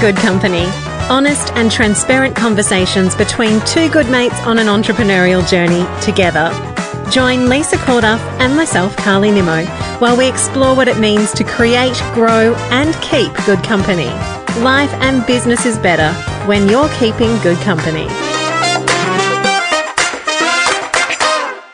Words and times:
Good 0.00 0.16
Company. 0.16 0.64
Honest 1.10 1.52
and 1.56 1.70
transparent 1.70 2.34
conversations 2.34 3.14
between 3.14 3.60
two 3.66 3.90
good 3.90 4.08
mates 4.08 4.40
on 4.46 4.58
an 4.58 4.66
entrepreneurial 4.66 5.46
journey 5.46 5.84
together. 6.00 6.48
Join 7.10 7.50
Lisa 7.50 7.76
Corduff 7.76 8.18
and 8.40 8.56
myself, 8.56 8.96
Carly 8.96 9.30
Nimmo, 9.30 9.66
while 9.98 10.16
we 10.16 10.26
explore 10.26 10.74
what 10.74 10.88
it 10.88 10.98
means 10.98 11.32
to 11.32 11.44
create, 11.44 11.94
grow, 12.14 12.54
and 12.70 12.94
keep 13.02 13.30
good 13.44 13.62
company. 13.62 14.06
Life 14.62 14.90
and 15.02 15.26
business 15.26 15.66
is 15.66 15.76
better 15.76 16.14
when 16.48 16.66
you're 16.66 16.88
keeping 16.94 17.36
good 17.42 17.58
company. 17.58 18.06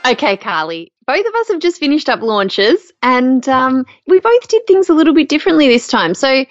Okay, 0.04 0.36
Carly, 0.36 0.92
both 1.06 1.24
of 1.24 1.34
us 1.36 1.48
have 1.48 1.60
just 1.60 1.78
finished 1.78 2.08
up 2.08 2.22
launches 2.22 2.92
and 3.04 3.48
um, 3.48 3.86
we 4.08 4.18
both 4.18 4.48
did 4.48 4.66
things 4.66 4.88
a 4.88 4.94
little 4.94 5.14
bit 5.14 5.28
differently 5.28 5.68
this 5.68 5.86
time. 5.86 6.14
So 6.14 6.44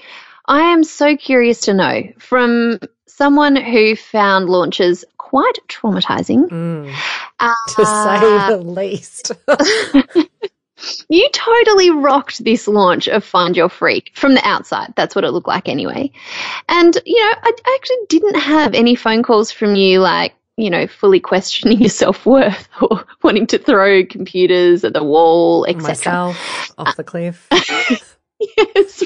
I 0.48 0.62
am 0.72 0.84
so 0.84 1.16
curious 1.18 1.62
to 1.62 1.74
know 1.74 2.04
from 2.20 2.80
someone 3.08 3.56
who 3.56 3.96
found 3.96 4.50
launches 4.50 5.06
quite 5.18 5.58
traumatizing. 5.68 6.50
Mm, 6.50 6.96
uh, 7.40 7.54
to 7.76 7.86
say 7.86 8.50
the 8.50 8.58
least. 8.58 9.32
you 11.10 11.30
totally 11.32 11.90
rocked 11.90 12.44
this 12.44 12.68
launch 12.68 13.08
of 13.08 13.24
Find 13.24 13.56
Your 13.56 13.70
Freak 13.70 14.12
from 14.16 14.36
the 14.36 14.48
outside. 14.48 14.94
That's 14.96 15.16
what 15.16 15.24
it 15.24 15.32
looked 15.32 15.48
like 15.48 15.68
anyway. 15.68 16.12
And, 16.70 16.98
you 17.06 17.20
know, 17.20 17.34
I, 17.42 17.52
I 17.66 17.78
actually 17.80 18.06
didn't 18.10 18.40
have 18.40 18.74
any 18.74 18.96
phone 18.96 19.24
calls 19.24 19.52
from 19.52 19.76
you 19.76 20.00
like, 20.00 20.36
you 20.58 20.70
know, 20.70 20.88
fully 20.88 21.20
questioning 21.20 21.80
your 21.82 21.90
self 21.90 22.26
worth 22.26 22.70
or 22.82 23.06
wanting 23.24 23.48
to 23.48 23.58
throw 23.58 24.06
computers 24.06 24.84
at 24.84 24.94
the 24.94 25.04
wall, 25.04 25.66
etc. 25.66 25.90
Myself 25.90 26.74
off 26.78 26.96
the 26.96 27.04
cliff. 27.04 27.48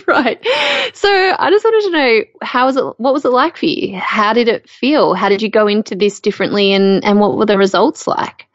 right. 0.16 0.44
So 0.94 1.08
I 1.08 1.52
just 1.52 1.64
wanted 1.64 1.86
to 1.86 1.92
know 1.92 2.24
how 2.42 2.66
was 2.66 2.78
it? 2.78 2.84
What 2.98 3.14
was 3.14 3.26
it 3.26 3.30
like 3.30 3.58
for 3.58 3.68
you? 3.68 3.98
How 3.98 4.34
did 4.34 4.48
it 4.48 4.68
feel? 4.68 5.14
How 5.14 5.30
did 5.30 5.44
you 5.44 5.50
go 5.50 5.68
into 5.68 5.96
this 5.96 6.20
differently, 6.20 6.74
and 6.74 7.04
and 7.06 7.20
what 7.20 7.38
were 7.38 7.46
the 7.46 7.60
results 7.60 8.08
like? 8.08 8.48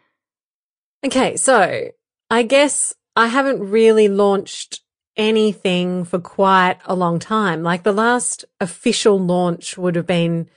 Okay, 1.07 1.37
so 1.37 1.91
I 2.29 2.43
guess 2.43 2.93
I 3.15 3.29
haven't 3.29 3.61
really 3.61 4.09
launched 4.09 4.81
anything 5.17 6.05
for 6.05 6.19
quite 6.19 6.79
a 6.87 6.95
long 6.97 7.21
time. 7.21 7.63
Like 7.63 7.85
the 7.85 7.93
last 7.93 8.45
official 8.61 9.21
launch 9.21 9.79
would 9.79 9.95
have 9.95 10.09
been 10.09 10.49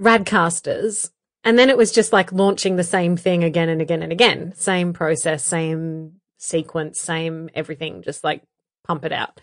Radcasters, 0.00 1.10
and 1.44 1.58
then 1.58 1.68
it 1.68 1.76
was 1.76 1.92
just 1.92 2.10
like 2.10 2.32
launching 2.32 2.76
the 2.76 2.84
same 2.84 3.18
thing 3.18 3.44
again 3.44 3.68
and 3.68 3.82
again 3.82 4.02
and 4.02 4.12
again. 4.12 4.54
Same 4.56 4.94
process, 4.94 5.44
same 5.44 6.20
sequence, 6.38 6.98
same 6.98 7.50
everything, 7.54 8.00
just 8.02 8.24
like 8.24 8.42
pump 8.86 9.04
it 9.04 9.12
out. 9.12 9.38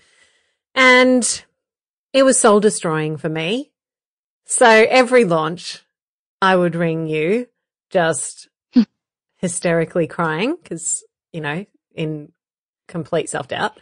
And 0.76 1.44
it 2.14 2.23
was 2.23 2.40
soul 2.40 2.59
destroying 2.59 3.18
for 3.18 3.30
me. 3.30 3.72
So 4.45 4.68
every 4.68 5.26
launch, 5.26 5.84
I 6.42 6.56
would 6.56 6.76
ring 6.76 7.08
you 7.08 7.48
just 7.90 8.50
hysterically 9.38 10.08
crying 10.08 10.56
because, 10.62 11.03
you 11.34 11.42
know, 11.42 11.66
in 11.96 12.31
complete 12.88 13.30
self 13.30 13.48
doubt. 13.48 13.80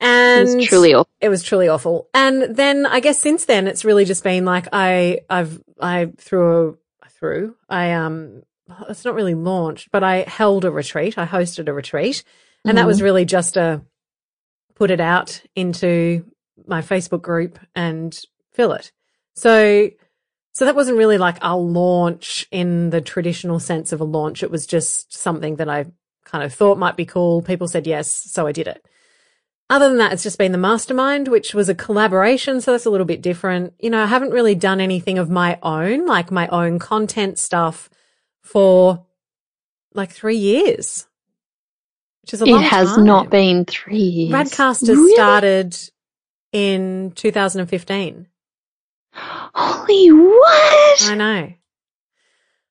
And 0.00 0.48
it 0.48 0.56
was 0.56 0.66
truly 0.66 0.94
awful. 0.94 1.10
It 1.20 1.28
was 1.28 1.42
truly 1.42 1.68
awful. 1.68 2.08
And 2.14 2.56
then 2.56 2.86
I 2.86 3.00
guess 3.00 3.20
since 3.20 3.44
then 3.44 3.66
it's 3.66 3.84
really 3.84 4.04
just 4.04 4.24
been 4.24 4.44
like 4.44 4.68
I 4.72 5.20
I've 5.30 5.60
I 5.80 6.12
threw 6.16 6.78
a 7.02 7.08
through 7.10 7.56
I 7.68 7.92
um 7.92 8.42
it's 8.88 9.04
not 9.04 9.14
really 9.14 9.34
launched, 9.34 9.90
but 9.92 10.02
I 10.02 10.22
held 10.22 10.64
a 10.64 10.70
retreat. 10.70 11.18
I 11.18 11.26
hosted 11.26 11.68
a 11.68 11.72
retreat. 11.72 12.24
And 12.64 12.70
mm-hmm. 12.70 12.76
that 12.76 12.86
was 12.86 12.98
mm-hmm. 12.98 13.04
really 13.04 13.24
just 13.24 13.56
a 13.56 13.82
put 14.74 14.90
it 14.90 15.00
out 15.00 15.42
into 15.54 16.24
my 16.66 16.82
Facebook 16.82 17.22
group 17.22 17.58
and 17.74 18.18
fill 18.52 18.72
it. 18.72 18.92
So, 19.34 19.90
so 20.52 20.64
that 20.64 20.76
wasn't 20.76 20.98
really 20.98 21.18
like 21.18 21.38
a 21.42 21.56
launch 21.56 22.46
in 22.50 22.90
the 22.90 23.00
traditional 23.00 23.60
sense 23.60 23.92
of 23.92 24.00
a 24.00 24.04
launch. 24.04 24.42
It 24.42 24.50
was 24.50 24.66
just 24.66 25.12
something 25.12 25.56
that 25.56 25.68
I 25.68 25.86
kind 26.24 26.44
of 26.44 26.54
thought 26.54 26.78
might 26.78 26.96
be 26.96 27.04
cool. 27.04 27.42
People 27.42 27.68
said 27.68 27.86
yes, 27.86 28.10
so 28.10 28.46
I 28.46 28.52
did 28.52 28.68
it. 28.68 28.84
Other 29.70 29.88
than 29.88 29.98
that, 29.98 30.12
it's 30.12 30.22
just 30.22 30.38
been 30.38 30.52
the 30.52 30.58
mastermind, 30.58 31.28
which 31.28 31.54
was 31.54 31.68
a 31.68 31.74
collaboration. 31.74 32.60
So 32.60 32.72
that's 32.72 32.86
a 32.86 32.90
little 32.90 33.06
bit 33.06 33.22
different. 33.22 33.72
You 33.78 33.90
know, 33.90 34.02
I 34.02 34.06
haven't 34.06 34.30
really 34.30 34.54
done 34.54 34.80
anything 34.80 35.18
of 35.18 35.30
my 35.30 35.58
own, 35.62 36.06
like 36.06 36.30
my 36.30 36.48
own 36.48 36.78
content 36.78 37.38
stuff 37.38 37.88
for 38.42 39.06
like 39.94 40.10
three 40.10 40.36
years 40.36 41.06
which 42.24 42.32
is 42.32 42.40
a 42.40 42.46
it 42.46 42.62
has 42.62 42.94
time. 42.94 43.04
not 43.04 43.28
been 43.28 43.66
three 43.66 43.98
years. 43.98 44.32
Radcasters 44.32 44.88
really? 44.88 45.14
started 45.14 45.76
in 46.52 47.12
2015. 47.14 48.26
Holy 49.12 50.08
what? 50.10 51.10
I 51.10 51.14
know. 51.16 51.52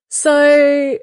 So, 0.09 0.97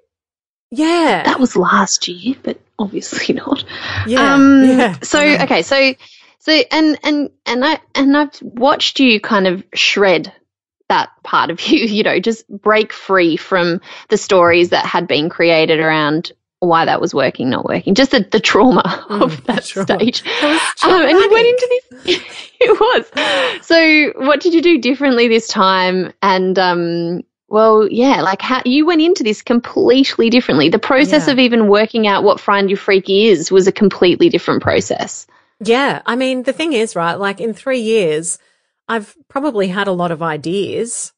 yeah. 0.73 1.23
That 1.25 1.39
was 1.39 1.55
last 1.55 2.09
year, 2.09 2.35
but 2.43 2.61
obviously 2.77 3.35
not. 3.37 3.65
Yeah. 4.09 4.35
Um, 4.35 4.65
yeah 4.65 4.97
so, 5.01 5.21
okay. 5.21 5.63
So, 5.63 5.95
so, 6.41 6.53
and, 6.73 6.99
and, 7.05 7.31
and 7.47 7.65
I, 7.65 7.79
and 7.95 8.17
I've 8.17 8.37
watched 8.43 8.99
you 8.99 9.21
kind 9.21 9.47
of 9.47 9.63
shred 9.75 10.33
that 10.89 11.11
part 11.23 11.51
of 11.51 11.61
you, 11.69 11.87
you 11.87 12.03
know, 12.03 12.19
just 12.19 12.49
break 12.49 12.93
free 12.93 13.37
from 13.37 13.81
the 14.09 14.17
stories 14.17 14.71
that 14.71 14.87
had 14.87 15.07
been 15.07 15.29
created 15.29 15.79
around 15.79 16.33
why 16.61 16.85
that 16.85 17.01
was 17.01 17.15
working, 17.15 17.51
not 17.51 17.65
working, 17.65 17.95
just 17.95 18.11
the, 18.13 18.27
the 18.31 18.41
trauma 18.41 18.83
mm, 18.83 19.23
of 19.23 19.45
that 19.45 19.65
trauma. 19.65 19.87
stage. 19.87 20.23
um, 20.43 21.03
and 21.03 21.11
you 21.11 21.31
went 21.33 21.47
into 21.47 21.81
this, 22.05 22.23
it 22.61 22.81
was. 22.81 23.67
So 23.67 24.13
what 24.27 24.41
did 24.41 24.55
you 24.55 24.63
do 24.63 24.79
differently 24.79 25.27
this 25.27 25.49
time? 25.49 26.13
And, 26.23 26.59
um, 26.59 27.23
well, 27.49 27.89
yeah, 27.91 28.21
like 28.21 28.43
how 28.43 28.63
you 28.65 28.87
went 28.87 29.01
into 29.01 29.25
this 29.25 29.43
completely 29.43 30.31
differently. 30.31 30.69
The 30.69 30.79
process 30.79 31.27
yeah. 31.27 31.33
of 31.33 31.39
even 31.39 31.67
working 31.67 32.07
out 32.07 32.25
what 32.25 32.39
Find 32.39 32.71
Your 32.71 32.77
Freak 32.77 33.09
is 33.09 33.51
was 33.51 33.67
a 33.67 33.73
completely 33.73 34.29
different 34.29 34.63
process. 34.63 35.27
Yeah. 35.61 36.03
I 36.07 36.15
mean, 36.15 36.43
the 36.43 36.53
thing 36.53 36.75
is, 36.75 36.95
right, 36.95 37.15
like 37.15 37.41
in 37.41 37.55
three 37.55 37.81
years, 37.81 38.39
I've 38.87 39.17
probably 39.29 39.69
had 39.69 39.89
a 39.89 39.93
lot 39.93 40.11
of 40.11 40.23
ideas, 40.23 41.13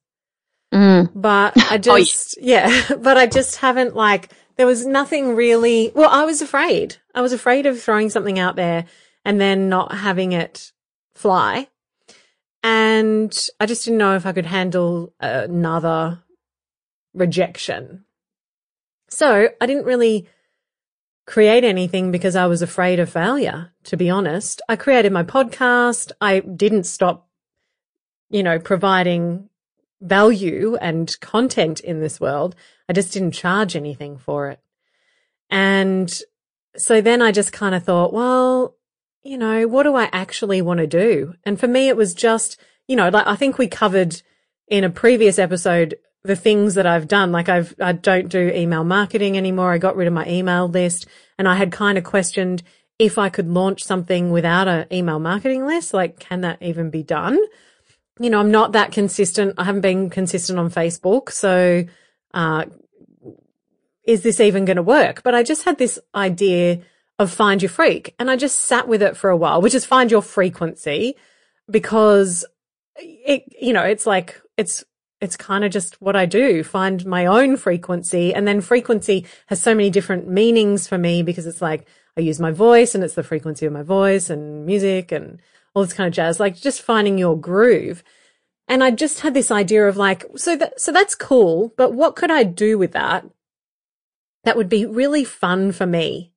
mm. 0.73 1.11
but 1.15 1.55
I 1.71 1.79
just, 1.79 2.39
oh, 2.41 2.45
yeah. 2.45 2.69
yeah, 2.69 2.97
but 2.97 3.17
I 3.19 3.27
just 3.27 3.57
haven't 3.57 3.97
like, 3.97 4.31
there 4.57 4.67
was 4.67 4.87
nothing 4.87 5.35
really, 5.35 5.93
well, 5.95 6.11
I 6.11 6.25
was 6.25 6.43
afraid. 6.43 6.97
I 7.15 7.21
was 7.21 7.33
afraid 7.33 7.67
of 7.67 7.81
throwing 7.81 8.11
something 8.11 8.39
out 8.39 8.57
there 8.57 8.87
and 9.25 9.41
then 9.41 9.69
not 9.69 9.95
having 9.95 10.33
it 10.33 10.73
fly. 11.15 11.69
And 12.63 13.37
I 13.59 13.67
just 13.67 13.85
didn't 13.85 13.99
know 13.99 14.15
if 14.15 14.27
I 14.27 14.33
could 14.33 14.47
handle 14.47 15.13
another 15.21 16.23
rejection. 17.15 18.05
So 19.09 19.49
I 19.61 19.67
didn't 19.67 19.85
really 19.85 20.29
create 21.27 21.65
anything 21.65 22.11
because 22.11 22.37
I 22.37 22.47
was 22.47 22.63
afraid 22.63 22.99
of 22.99 23.11
failure, 23.11 23.73
to 23.85 23.97
be 23.97 24.11
honest. 24.11 24.63
I 24.69 24.77
created 24.77 25.13
my 25.13 25.23
podcast. 25.23 26.13
I 26.21 26.41
didn't 26.41 26.85
stop, 26.85 27.29
you 28.31 28.43
know, 28.43 28.59
providing 28.59 29.49
value 30.01 30.77
and 30.77 31.19
content 31.21 31.81
in 31.81 32.01
this 32.01 32.21
world. 32.21 32.57
I 32.93 32.95
just 32.95 33.15
didn't 33.15 33.31
charge 33.31 33.75
anything 33.75 34.19
for 34.19 34.51
it. 34.51 34.61
And 35.49 36.13
so 36.77 37.01
then 37.01 37.23
I 37.23 37.33
just 37.33 37.51
kind 37.51 37.75
of 37.75 37.85
thought, 37.85 38.13
well, 38.13 38.77
you 39.23 39.39
know, 39.39 39.67
what 39.67 39.85
do 39.85 39.97
I 39.97 40.11
actually 40.13 40.61
want 40.61 40.77
to 40.77 40.87
do? 40.87 41.33
And 41.43 41.59
for 41.59 41.67
me, 41.67 41.89
it 41.89 41.97
was 41.97 42.13
just, 42.13 42.61
you 42.87 42.95
know, 42.95 43.09
like 43.09 43.27
I 43.27 43.35
think 43.35 43.57
we 43.57 43.67
covered 43.67 44.21
in 44.69 44.85
a 44.85 44.91
previous 44.91 45.39
episode 45.39 45.95
the 46.23 46.37
things 46.37 46.75
that 46.75 46.85
I've 46.85 47.09
done. 47.09 47.33
Like 47.33 47.49
I've, 47.49 47.75
I 47.81 47.93
don't 47.93 48.29
do 48.29 48.53
email 48.55 48.85
marketing 48.85 49.39
anymore. 49.39 49.73
I 49.73 49.79
got 49.79 49.97
rid 49.97 50.07
of 50.07 50.13
my 50.13 50.29
email 50.29 50.69
list 50.69 51.07
and 51.39 51.49
I 51.49 51.55
had 51.55 51.73
kind 51.73 51.97
of 51.97 52.05
questioned 52.05 52.63
if 52.99 53.17
I 53.17 53.31
could 53.31 53.49
launch 53.49 53.85
something 53.85 54.33
without 54.33 54.69
an 54.69 54.85
email 54.93 55.19
marketing 55.19 55.65
list. 55.65 55.95
Like, 55.95 56.19
can 56.19 56.43
that 56.43 56.61
even 56.61 56.91
be 56.91 57.03
done? 57.03 57.39
you 58.21 58.29
know, 58.29 58.39
I'm 58.39 58.51
not 58.51 58.73
that 58.73 58.93
consistent. 58.93 59.55
I 59.57 59.65
haven't 59.65 59.81
been 59.81 60.11
consistent 60.11 60.59
on 60.59 60.71
Facebook. 60.71 61.33
So, 61.33 61.85
uh, 62.35 62.67
is 64.05 64.23
this 64.23 64.41
even 64.41 64.65
going 64.65 64.77
to 64.77 64.83
work? 64.83 65.23
But 65.23 65.35
I 65.35 65.43
just 65.43 65.65
had 65.65 65.79
this 65.79 65.99
idea 66.15 66.81
of 67.19 67.31
find 67.31 67.63
your 67.63 67.69
freak 67.69 68.15
and 68.19 68.31
I 68.31 68.37
just 68.37 68.61
sat 68.61 68.89
with 68.89 69.03
it 69.03 69.17
for 69.17 69.31
a 69.31 69.37
while, 69.37 69.63
which 69.63 69.75
is 69.75 69.85
find 69.85 70.11
your 70.11 70.23
frequency 70.23 71.15
because 71.71 72.45
it, 72.97 73.45
you 73.61 73.73
know, 73.73 73.83
it's 73.83 74.07
like, 74.07 74.41
it's, 74.57 74.85
it's 75.21 75.37
kind 75.37 75.65
of 75.65 75.71
just 75.71 76.01
what 76.03 76.17
I 76.17 76.27
do, 76.27 76.65
find 76.65 77.07
my 77.07 77.27
own 77.27 77.57
frequency. 77.57 78.35
And 78.35 78.47
then 78.47 78.61
frequency 78.61 79.25
has 79.47 79.63
so 79.63 79.75
many 79.75 79.89
different 79.89 80.29
meanings 80.29 80.89
for 80.89 80.99
me 80.99 81.23
because 81.23 81.47
it's 81.47 81.63
like 81.63 81.87
I 82.17 82.23
use 82.23 82.41
my 82.41 82.51
voice 82.51 82.95
and 82.95 83.05
it's 83.05 83.15
the 83.15 83.23
frequency 83.23 83.65
of 83.65 83.73
my 83.73 83.83
voice 83.83 84.29
and 84.29 84.67
music 84.67 85.13
and 85.13 85.41
all 85.75 85.85
this 85.85 85.95
kind 85.95 86.09
of 86.09 86.13
jazz, 86.13 86.41
like 86.41 86.57
just 86.57 86.83
finding 86.83 87.19
your 87.19 87.39
groove. 87.39 88.03
And 88.67 88.83
I 88.83 88.91
just 88.91 89.21
had 89.21 89.33
this 89.33 89.51
idea 89.51 89.87
of 89.87 89.97
like, 89.97 90.25
so 90.35 90.57
that, 90.57 90.81
so 90.81 90.93
that's 90.93 91.15
cool, 91.15 91.73
but 91.77 91.93
what 91.93 92.17
could 92.17 92.31
I 92.31 92.43
do 92.43 92.77
with 92.77 92.93
that? 92.93 93.25
That 94.45 94.57
would 94.57 94.69
be 94.69 94.87
really 94.87 95.25
fun 95.25 95.73
for 95.73 95.87
me. 95.87 96.33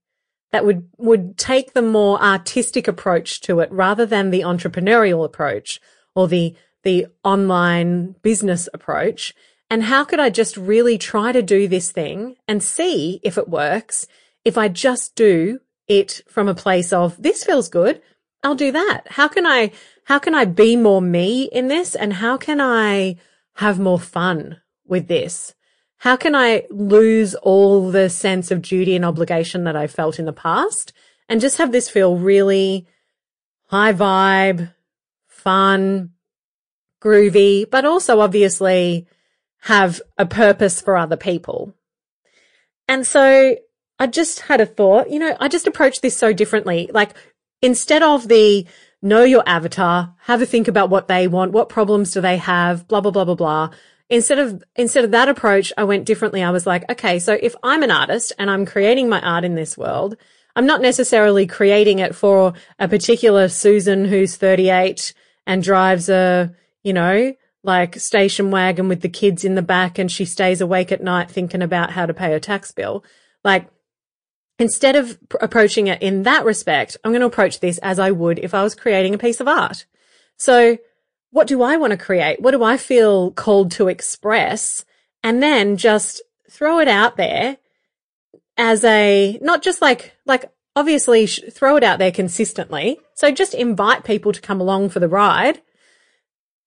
That 0.52 0.66
would, 0.66 0.88
would 0.98 1.38
take 1.38 1.74
the 1.74 1.82
more 1.82 2.22
artistic 2.22 2.88
approach 2.88 3.42
to 3.42 3.60
it 3.60 3.72
rather 3.72 4.06
than 4.06 4.30
the 4.30 4.42
entrepreneurial 4.42 5.26
approach 5.26 5.82
or 6.14 6.28
the, 6.28 6.56
the 6.84 7.08
online 7.24 8.16
business 8.22 8.70
approach? 8.74 9.34
And 9.70 9.84
how 9.84 10.06
could 10.06 10.20
I 10.20 10.30
just 10.30 10.56
really 10.56 10.98
try 10.98 11.32
to 11.32 11.42
do 11.42 11.68
this 11.68 11.92
thing 11.92 12.36
and 12.48 12.62
see 12.62 13.20
if 13.24 13.38
it 13.38 13.50
works? 13.50 14.08
If 14.46 14.58
I 14.58 14.68
just 14.68 15.16
do 15.16 15.60
it 15.88 16.22
from 16.28 16.48
a 16.48 16.56
place 16.56 16.94
of 16.94 17.22
this 17.22 17.44
feels 17.44 17.68
good, 17.68 18.02
I'll 18.44 18.56
do 18.56 18.72
that. 18.72 19.02
How 19.08 19.28
can 19.28 19.46
I, 19.48 19.72
how 20.06 20.20
can 20.20 20.36
I 20.36 20.46
be 20.46 20.76
more 20.76 21.02
me 21.02 21.50
in 21.52 21.68
this? 21.68 21.96
And 21.96 22.14
how 22.14 22.38
can 22.38 22.62
I 22.62 23.18
have 23.56 23.80
more 23.80 24.00
fun 24.00 24.62
with 24.86 25.08
this? 25.08 25.56
How 26.06 26.16
can 26.16 26.36
I 26.36 26.68
lose 26.70 27.34
all 27.34 27.90
the 27.90 28.12
sense 28.12 28.52
of 28.52 28.62
duty 28.62 28.96
and 28.96 29.04
obligation 29.04 29.64
that 29.64 29.76
I 29.76 29.88
felt 29.88 30.20
in 30.20 30.26
the 30.26 30.32
past 30.32 30.94
and 31.28 31.42
just 31.42 31.58
have 31.58 31.72
this 31.72 31.90
feel 31.90 32.16
really 32.16 32.86
high 33.70 33.92
vibe, 33.92 34.72
fun, 35.28 36.12
groovy, 37.02 37.68
but 37.68 37.86
also 37.86 38.20
obviously 38.20 39.08
have 39.62 40.00
a 40.16 40.28
purpose 40.28 40.80
for 40.80 40.96
other 40.96 41.18
people. 41.18 41.74
And 42.88 43.08
so 43.08 43.56
I 43.98 44.06
just 44.06 44.42
had 44.42 44.62
a 44.62 44.68
thought, 44.68 45.10
you 45.10 45.18
know, 45.18 45.36
I 45.40 45.48
just 45.48 45.66
approached 45.66 46.04
this 46.04 46.16
so 46.16 46.34
differently. 46.34 46.88
Like 46.94 47.16
instead 47.64 48.04
of 48.04 48.28
the 48.28 48.68
know 49.02 49.24
your 49.24 49.44
avatar, 49.48 50.14
have 50.20 50.40
a 50.40 50.46
think 50.46 50.68
about 50.68 50.92
what 50.92 51.08
they 51.08 51.28
want, 51.28 51.52
what 51.52 51.68
problems 51.68 52.12
do 52.12 52.22
they 52.22 52.38
have, 52.38 52.88
blah, 52.88 53.02
blah, 53.02 53.10
blah, 53.10 53.26
blah, 53.26 53.34
blah. 53.34 53.70
Instead 54.10 54.38
of, 54.38 54.64
instead 54.76 55.04
of 55.04 55.12
that 55.12 55.30
approach, 55.30 55.74
I 55.78 55.84
went 55.84 56.06
differently. 56.06 56.44
I 56.44 56.52
was 56.52 56.68
like, 56.68 56.90
okay, 56.92 57.18
so 57.18 57.38
if 57.42 57.56
I'm 57.64 57.82
an 57.82 57.92
artist 57.92 58.34
and 58.38 58.52
I'm 58.52 58.66
creating 58.66 59.10
my 59.10 59.20
art 59.22 59.44
in 59.44 59.56
this 59.56 59.78
world, 59.78 60.16
I'm 60.56 60.66
not 60.66 60.82
necessarily 60.82 61.48
creating 61.48 62.00
it 62.00 62.16
for 62.16 62.54
a 62.80 62.88
particular 62.88 63.50
Susan 63.50 64.06
who's 64.06 64.36
38 64.36 65.14
and 65.48 65.64
drives 65.64 66.08
a, 66.08 66.54
you 66.84 66.94
know, 66.94 67.34
like 67.64 68.00
station 68.00 68.52
wagon 68.52 68.88
with 68.88 69.02
the 69.02 69.10
kids 69.10 69.44
in 69.44 69.56
the 69.56 69.62
back 69.62 69.98
and 69.98 70.12
she 70.12 70.24
stays 70.24 70.62
awake 70.62 70.92
at 70.92 71.04
night 71.04 71.30
thinking 71.30 71.64
about 71.64 71.92
how 71.92 72.06
to 72.06 72.14
pay 72.14 72.32
her 72.32 72.40
tax 72.40 72.72
bill. 72.72 73.04
Like 73.44 73.68
instead 74.60 74.96
of 74.96 75.18
pr- 75.30 75.38
approaching 75.42 75.88
it 75.88 76.02
in 76.02 76.24
that 76.24 76.46
respect, 76.46 76.96
I'm 77.04 77.12
going 77.12 77.22
to 77.22 77.28
approach 77.28 77.60
this 77.60 77.80
as 77.80 78.00
I 78.00 78.12
would 78.12 78.40
if 78.40 78.54
I 78.54 78.64
was 78.64 78.76
creating 78.76 79.14
a 79.14 79.18
piece 79.18 79.42
of 79.42 79.48
art. 79.48 79.86
So 80.38 80.78
what 81.36 81.48
do 81.48 81.62
I 81.64 81.76
want 81.76 81.92
to 81.92 81.98
create? 81.98 82.40
What 82.40 82.52
do 82.52 82.64
I 82.64 82.78
feel 82.78 83.30
called 83.32 83.72
to 83.72 83.90
express? 83.90 84.86
And 85.22 85.44
then 85.44 85.76
just 85.76 86.22
throw 86.50 86.80
it 86.80 86.88
out 86.88 87.18
there 87.18 87.58
as 88.56 88.86
a, 88.86 89.38
not 89.42 89.62
just 89.62 89.82
like, 89.82 90.16
like 90.26 90.50
obviously 90.78 91.28
throw 91.28 91.76
it 91.76 91.84
out 91.84 92.00
there 92.00 92.14
consistently. 92.14 93.00
So 93.16 93.32
just 93.32 93.54
invite 93.54 94.06
people 94.06 94.32
to 94.32 94.40
come 94.40 94.62
along 94.62 94.92
for 94.92 95.02
the 95.02 95.10
ride. 95.10 95.62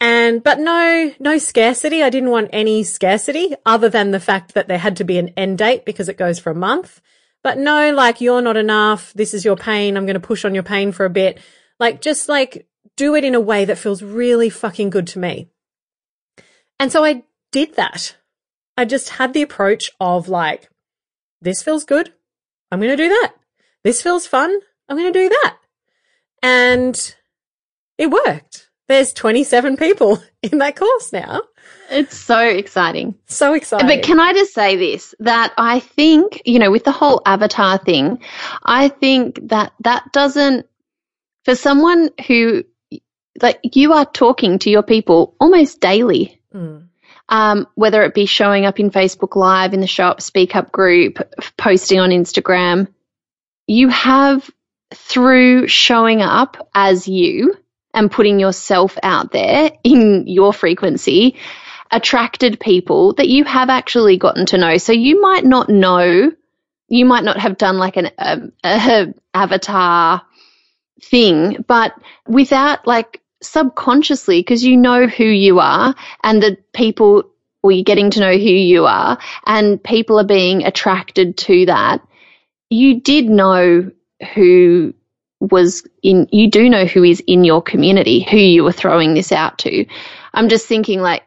And, 0.02 0.44
but 0.44 0.58
no, 0.58 1.14
no 1.18 1.38
scarcity. 1.38 2.02
I 2.02 2.10
didn't 2.10 2.28
want 2.28 2.50
any 2.52 2.84
scarcity 2.84 3.54
other 3.64 3.88
than 3.88 4.10
the 4.10 4.20
fact 4.20 4.52
that 4.52 4.68
there 4.68 4.76
had 4.76 4.96
to 4.96 5.04
be 5.04 5.16
an 5.16 5.30
end 5.30 5.56
date 5.56 5.86
because 5.86 6.10
it 6.10 6.18
goes 6.18 6.38
for 6.38 6.50
a 6.50 6.54
month. 6.54 7.00
But 7.42 7.56
no, 7.56 7.90
like 7.94 8.20
you're 8.20 8.42
not 8.42 8.58
enough. 8.58 9.14
This 9.14 9.32
is 9.32 9.46
your 9.46 9.56
pain. 9.56 9.96
I'm 9.96 10.04
going 10.04 10.12
to 10.12 10.20
push 10.20 10.44
on 10.44 10.52
your 10.52 10.62
pain 10.62 10.92
for 10.92 11.06
a 11.06 11.10
bit. 11.10 11.40
Like 11.80 12.02
just 12.02 12.28
like 12.28 12.67
do 12.98 13.14
it 13.14 13.24
in 13.24 13.34
a 13.34 13.40
way 13.40 13.64
that 13.64 13.78
feels 13.78 14.02
really 14.02 14.50
fucking 14.50 14.90
good 14.90 15.06
to 15.06 15.18
me. 15.18 15.48
And 16.78 16.92
so 16.92 17.04
I 17.04 17.22
did 17.52 17.76
that. 17.76 18.16
I 18.76 18.84
just 18.84 19.08
had 19.08 19.32
the 19.32 19.42
approach 19.42 19.90
of 19.98 20.28
like, 20.28 20.68
this 21.40 21.62
feels 21.62 21.84
good. 21.84 22.12
I'm 22.70 22.80
going 22.80 22.94
to 22.94 23.02
do 23.02 23.08
that. 23.08 23.32
This 23.84 24.02
feels 24.02 24.26
fun. 24.26 24.58
I'm 24.88 24.96
going 24.96 25.12
to 25.12 25.18
do 25.18 25.28
that. 25.28 25.56
And 26.42 27.14
it 27.96 28.10
worked. 28.10 28.68
There's 28.88 29.12
27 29.12 29.76
people 29.76 30.22
in 30.42 30.58
that 30.58 30.76
course 30.76 31.12
now. 31.12 31.42
It's 31.90 32.16
so 32.16 32.40
exciting. 32.40 33.14
So 33.26 33.54
exciting. 33.54 33.86
But 33.86 34.02
can 34.02 34.20
I 34.20 34.32
just 34.32 34.54
say 34.54 34.76
this 34.76 35.14
that 35.20 35.52
I 35.56 35.80
think, 35.80 36.42
you 36.44 36.58
know, 36.58 36.70
with 36.70 36.84
the 36.84 36.92
whole 36.92 37.22
avatar 37.24 37.78
thing, 37.78 38.20
I 38.62 38.88
think 38.88 39.48
that 39.48 39.72
that 39.80 40.12
doesn't, 40.12 40.66
for 41.44 41.54
someone 41.54 42.10
who, 42.26 42.64
like, 43.40 43.60
you 43.76 43.92
are 43.92 44.04
talking 44.04 44.58
to 44.60 44.70
your 44.70 44.82
people 44.82 45.34
almost 45.40 45.80
daily. 45.80 46.40
Mm. 46.54 46.88
Um, 47.30 47.66
whether 47.74 48.02
it 48.04 48.14
be 48.14 48.24
showing 48.24 48.64
up 48.64 48.80
in 48.80 48.90
Facebook 48.90 49.36
Live, 49.36 49.74
in 49.74 49.80
the 49.80 49.86
shop, 49.86 50.22
Speak 50.22 50.56
Up 50.56 50.72
group, 50.72 51.18
posting 51.58 52.00
on 52.00 52.08
Instagram, 52.08 52.88
you 53.66 53.88
have 53.90 54.50
through 54.94 55.68
showing 55.68 56.22
up 56.22 56.70
as 56.74 57.06
you 57.06 57.54
and 57.92 58.10
putting 58.10 58.40
yourself 58.40 58.96
out 59.02 59.32
there 59.32 59.70
in 59.84 60.26
your 60.26 60.52
frequency 60.52 61.36
attracted 61.90 62.60
people 62.60 63.14
that 63.14 63.28
you 63.28 63.44
have 63.44 63.70
actually 63.70 64.16
gotten 64.18 64.46
to 64.46 64.58
know. 64.58 64.76
So 64.76 64.92
you 64.92 65.20
might 65.20 65.44
not 65.44 65.68
know, 65.68 66.32
you 66.88 67.04
might 67.04 67.24
not 67.24 67.38
have 67.38 67.58
done 67.58 67.78
like 67.78 67.96
an 67.96 68.10
um, 68.18 68.52
avatar 69.34 70.22
thing, 71.02 71.64
but 71.66 71.94
without 72.26 72.86
like 72.86 73.20
subconsciously, 73.42 74.40
because 74.40 74.64
you 74.64 74.76
know 74.76 75.06
who 75.06 75.24
you 75.24 75.60
are 75.60 75.94
and 76.22 76.42
the 76.42 76.56
people, 76.72 77.24
or 77.62 77.72
you're 77.72 77.84
getting 77.84 78.10
to 78.10 78.20
know 78.20 78.32
who 78.32 78.38
you 78.38 78.86
are 78.86 79.18
and 79.46 79.82
people 79.82 80.18
are 80.18 80.26
being 80.26 80.64
attracted 80.64 81.36
to 81.36 81.66
that, 81.66 82.00
you 82.70 83.00
did 83.00 83.26
know 83.28 83.90
who 84.34 84.94
was 85.40 85.86
in, 86.02 86.28
you 86.32 86.50
do 86.50 86.68
know 86.68 86.84
who 86.84 87.04
is 87.04 87.20
in 87.26 87.44
your 87.44 87.62
community, 87.62 88.26
who 88.28 88.36
you 88.36 88.64
were 88.64 88.72
throwing 88.72 89.14
this 89.14 89.32
out 89.32 89.58
to. 89.58 89.86
I'm 90.34 90.48
just 90.48 90.66
thinking 90.66 91.00
like, 91.00 91.22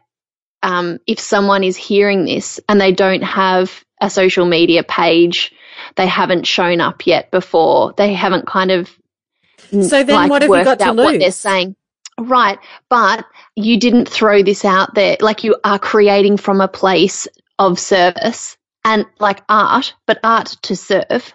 um, 0.62 1.00
if 1.06 1.18
someone 1.18 1.64
is 1.64 1.76
hearing 1.76 2.24
this 2.24 2.60
and 2.68 2.80
they 2.80 2.92
don't 2.92 3.22
have 3.22 3.84
a 4.00 4.10
social 4.10 4.46
media 4.46 4.84
page, 4.84 5.52
they 5.96 6.06
haven't 6.06 6.46
shown 6.46 6.80
up 6.80 7.06
yet 7.06 7.30
before, 7.30 7.94
they 7.96 8.12
haven't 8.12 8.46
kind 8.46 8.70
of 8.70 8.90
so 9.70 10.04
then 10.04 10.14
like, 10.14 10.30
what 10.30 10.42
have 10.42 10.50
you 10.50 10.64
got 10.64 10.78
to 10.80 10.92
lose? 10.92 11.04
What 11.04 11.18
they're 11.18 11.32
saying. 11.32 11.76
Right. 12.22 12.58
But 12.88 13.26
you 13.56 13.78
didn't 13.78 14.08
throw 14.08 14.42
this 14.42 14.64
out 14.64 14.94
there. 14.94 15.16
Like 15.20 15.44
you 15.44 15.56
are 15.64 15.78
creating 15.78 16.36
from 16.36 16.60
a 16.60 16.68
place 16.68 17.28
of 17.58 17.78
service 17.78 18.56
and 18.84 19.06
like 19.18 19.42
art, 19.48 19.94
but 20.06 20.18
art 20.24 20.56
to 20.62 20.76
serve. 20.76 21.34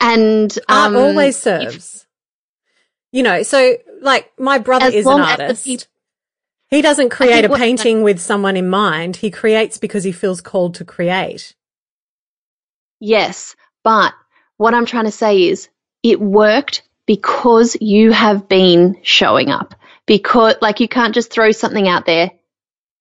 And 0.00 0.56
art 0.68 0.94
um, 0.94 0.96
always 0.96 1.36
serves. 1.36 1.74
If, 1.74 2.06
you 3.12 3.22
know, 3.22 3.42
so 3.42 3.76
like 4.00 4.32
my 4.38 4.58
brother 4.58 4.86
is 4.86 5.06
an 5.06 5.20
artist. 5.20 5.88
He 6.68 6.82
doesn't 6.82 7.10
create 7.10 7.44
a 7.44 7.48
painting 7.48 8.02
with 8.02 8.20
someone 8.20 8.56
in 8.56 8.68
mind. 8.68 9.16
He 9.16 9.30
creates 9.30 9.78
because 9.78 10.02
he 10.02 10.10
feels 10.10 10.40
called 10.40 10.74
to 10.76 10.84
create. 10.84 11.54
Yes, 12.98 13.54
but 13.84 14.14
what 14.56 14.74
I'm 14.74 14.86
trying 14.86 15.04
to 15.04 15.12
say 15.12 15.44
is 15.44 15.68
it 16.02 16.20
worked 16.20 16.82
because 17.06 17.76
you 17.80 18.10
have 18.10 18.48
been 18.48 18.98
showing 19.02 19.50
up. 19.50 19.75
Because, 20.06 20.54
like, 20.62 20.80
you 20.80 20.88
can't 20.88 21.14
just 21.14 21.32
throw 21.32 21.50
something 21.52 21.88
out 21.88 22.06
there 22.06 22.30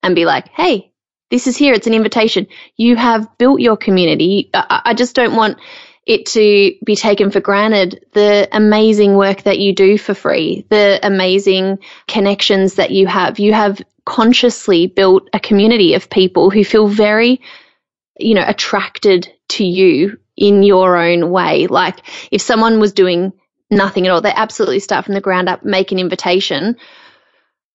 and 0.02 0.16
be 0.16 0.26
like, 0.26 0.48
hey, 0.50 0.92
this 1.32 1.48
is 1.48 1.58
here. 1.58 1.74
It's 1.74 1.88
an 1.88 1.94
invitation. 1.94 2.48
You 2.78 2.96
have 2.96 3.38
built 3.38 3.60
your 3.60 3.78
community. 3.78 4.50
I, 4.54 4.82
I 4.86 4.94
just 4.94 5.16
don't 5.16 5.36
want 5.36 5.58
it 6.06 6.28
to 6.28 6.76
be 6.86 6.96
taken 6.96 7.32
for 7.32 7.40
granted 7.40 8.06
the 8.14 8.48
amazing 8.52 9.16
work 9.16 9.44
that 9.44 9.58
you 9.60 9.74
do 9.74 9.98
for 9.98 10.14
free, 10.14 10.66
the 10.70 11.00
amazing 11.02 11.80
connections 12.08 12.76
that 12.76 12.92
you 12.92 13.08
have. 13.08 13.40
You 13.40 13.54
have 13.54 13.82
consciously 14.06 14.86
built 14.86 15.30
a 15.34 15.40
community 15.40 15.96
of 15.96 16.10
people 16.10 16.52
who 16.52 16.64
feel 16.64 16.88
very, 16.88 17.42
you 18.20 18.36
know, 18.36 18.46
attracted 18.46 19.32
to 19.50 19.66
you 19.66 20.20
in 20.38 20.62
your 20.62 20.96
own 20.96 21.32
way. 21.32 21.66
Like 21.66 22.02
if 22.32 22.42
someone 22.42 22.80
was 22.80 22.94
doing 22.94 23.34
nothing 23.70 24.06
at 24.06 24.12
all, 24.12 24.22
they 24.22 24.34
absolutely 24.34 24.80
start 24.80 25.06
from 25.06 25.14
the 25.14 25.22
ground 25.22 25.50
up, 25.50 25.64
make 25.64 25.92
an 25.92 26.00
invitation. 26.00 26.78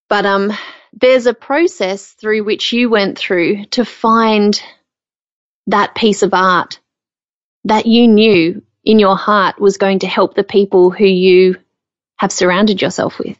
But 0.09 0.27
um, 0.27 0.53
there's 0.93 1.27
a 1.27 1.35
process 1.35 2.07
through 2.13 2.45
which 2.45 2.73
you 2.73 2.91
went 2.91 3.19
through 3.19 3.67
to 3.67 3.85
find 3.85 4.61
that 5.67 5.95
piece 5.95 6.23
of 6.23 6.35
art 6.35 6.81
that 7.65 7.87
you 7.87 8.09
knew 8.09 8.63
in 8.85 8.99
your 8.99 9.17
heart 9.17 9.61
was 9.61 9.77
going 9.77 10.01
to 10.01 10.07
help 10.07 10.35
the 10.35 10.45
people 10.45 10.91
who 10.91 11.05
you 11.05 11.57
have 12.17 12.33
surrounded 12.33 12.83
yourself 12.83 13.19
with. 13.19 13.39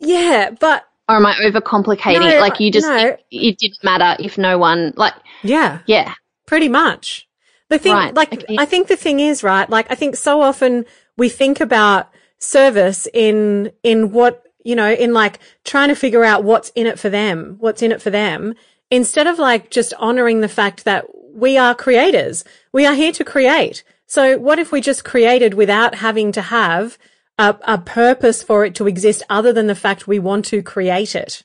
Yeah, 0.00 0.50
but 0.58 0.84
or 1.08 1.16
am 1.16 1.26
I 1.26 1.34
overcomplicating 1.34 2.20
no, 2.20 2.28
it? 2.28 2.40
Like 2.40 2.60
you 2.60 2.70
just 2.70 2.86
no. 2.86 3.16
it 3.30 3.58
didn't 3.58 3.82
matter 3.82 4.22
if 4.22 4.38
no 4.38 4.58
one 4.58 4.92
like 4.96 5.14
Yeah. 5.42 5.80
Yeah. 5.86 6.14
Pretty 6.46 6.68
much. 6.68 7.28
The 7.70 7.78
thing 7.78 7.94
right. 7.94 8.14
like 8.14 8.32
okay. 8.32 8.56
I 8.58 8.66
think 8.66 8.88
the 8.88 8.96
thing 8.96 9.20
is, 9.20 9.42
right, 9.42 9.68
like 9.68 9.90
I 9.90 9.94
think 9.94 10.16
so 10.16 10.42
often 10.42 10.84
we 11.16 11.28
think 11.28 11.60
about 11.60 12.10
service 12.38 13.08
in 13.14 13.72
in 13.82 14.12
what 14.12 14.44
you 14.62 14.76
know, 14.76 14.92
in 14.92 15.14
like 15.14 15.38
trying 15.64 15.88
to 15.88 15.94
figure 15.94 16.22
out 16.22 16.44
what's 16.44 16.70
in 16.70 16.86
it 16.86 16.98
for 16.98 17.08
them, 17.08 17.56
what's 17.60 17.80
in 17.80 17.92
it 17.92 18.02
for 18.02 18.10
them, 18.10 18.54
instead 18.90 19.26
of 19.26 19.38
like 19.38 19.70
just 19.70 19.94
honoring 19.94 20.40
the 20.40 20.48
fact 20.48 20.84
that 20.84 21.06
we 21.32 21.56
are 21.56 21.74
creators. 21.74 22.44
We 22.72 22.84
are 22.84 22.94
here 22.94 23.12
to 23.12 23.24
create. 23.24 23.82
So 24.06 24.36
what 24.36 24.58
if 24.58 24.72
we 24.72 24.80
just 24.80 25.04
created 25.04 25.54
without 25.54 25.94
having 25.94 26.32
to 26.32 26.42
have 26.42 26.98
a, 27.40 27.56
a 27.62 27.78
purpose 27.78 28.42
for 28.42 28.66
it 28.66 28.74
to 28.74 28.86
exist 28.86 29.22
other 29.30 29.52
than 29.52 29.66
the 29.66 29.74
fact 29.74 30.06
we 30.06 30.18
want 30.18 30.44
to 30.46 30.62
create 30.62 31.14
it. 31.14 31.42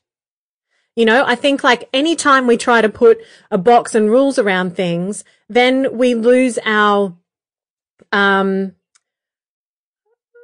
You 0.96 1.04
know, 1.04 1.26
I 1.26 1.36
think 1.36 1.64
like 1.64 1.90
anytime 1.94 2.48
we 2.48 2.56
try 2.56 2.82
to 2.82 2.90
put 2.90 3.20
a 3.52 3.58
box 3.58 3.96
and 3.96 4.10
rules 4.10 4.40
around 4.40 4.76
things, 4.76 5.26
then 5.50 5.98
we 5.98 6.16
lose 6.16 6.58
our, 6.66 7.16
um, 8.14 8.74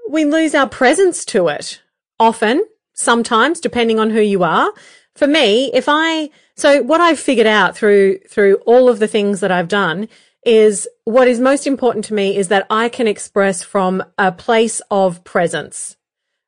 we 0.10 0.26
lose 0.26 0.54
our 0.54 0.68
presence 0.68 1.24
to 1.26 1.48
it 1.48 1.82
often, 2.20 2.66
sometimes, 2.94 3.62
depending 3.62 3.98
on 3.98 4.10
who 4.10 4.20
you 4.20 4.44
are. 4.44 4.74
For 5.16 5.26
me, 5.26 5.72
if 5.74 5.86
I, 5.88 6.30
so 6.56 6.84
what 6.84 7.00
I've 7.00 7.20
figured 7.20 7.48
out 7.48 7.78
through, 7.78 8.20
through 8.30 8.56
all 8.66 8.90
of 8.90 9.00
the 9.00 9.08
things 9.08 9.40
that 9.40 9.52
I've 9.52 9.70
done 9.70 10.10
is 10.46 10.88
what 11.06 11.28
is 11.28 11.40
most 11.40 11.66
important 11.66 12.06
to 12.06 12.14
me 12.14 12.36
is 12.36 12.50
that 12.50 12.66
I 12.70 12.90
can 12.90 13.08
express 13.08 13.64
from 13.64 14.04
a 14.18 14.32
place 14.32 14.82
of 14.92 15.24
presence, 15.24 15.96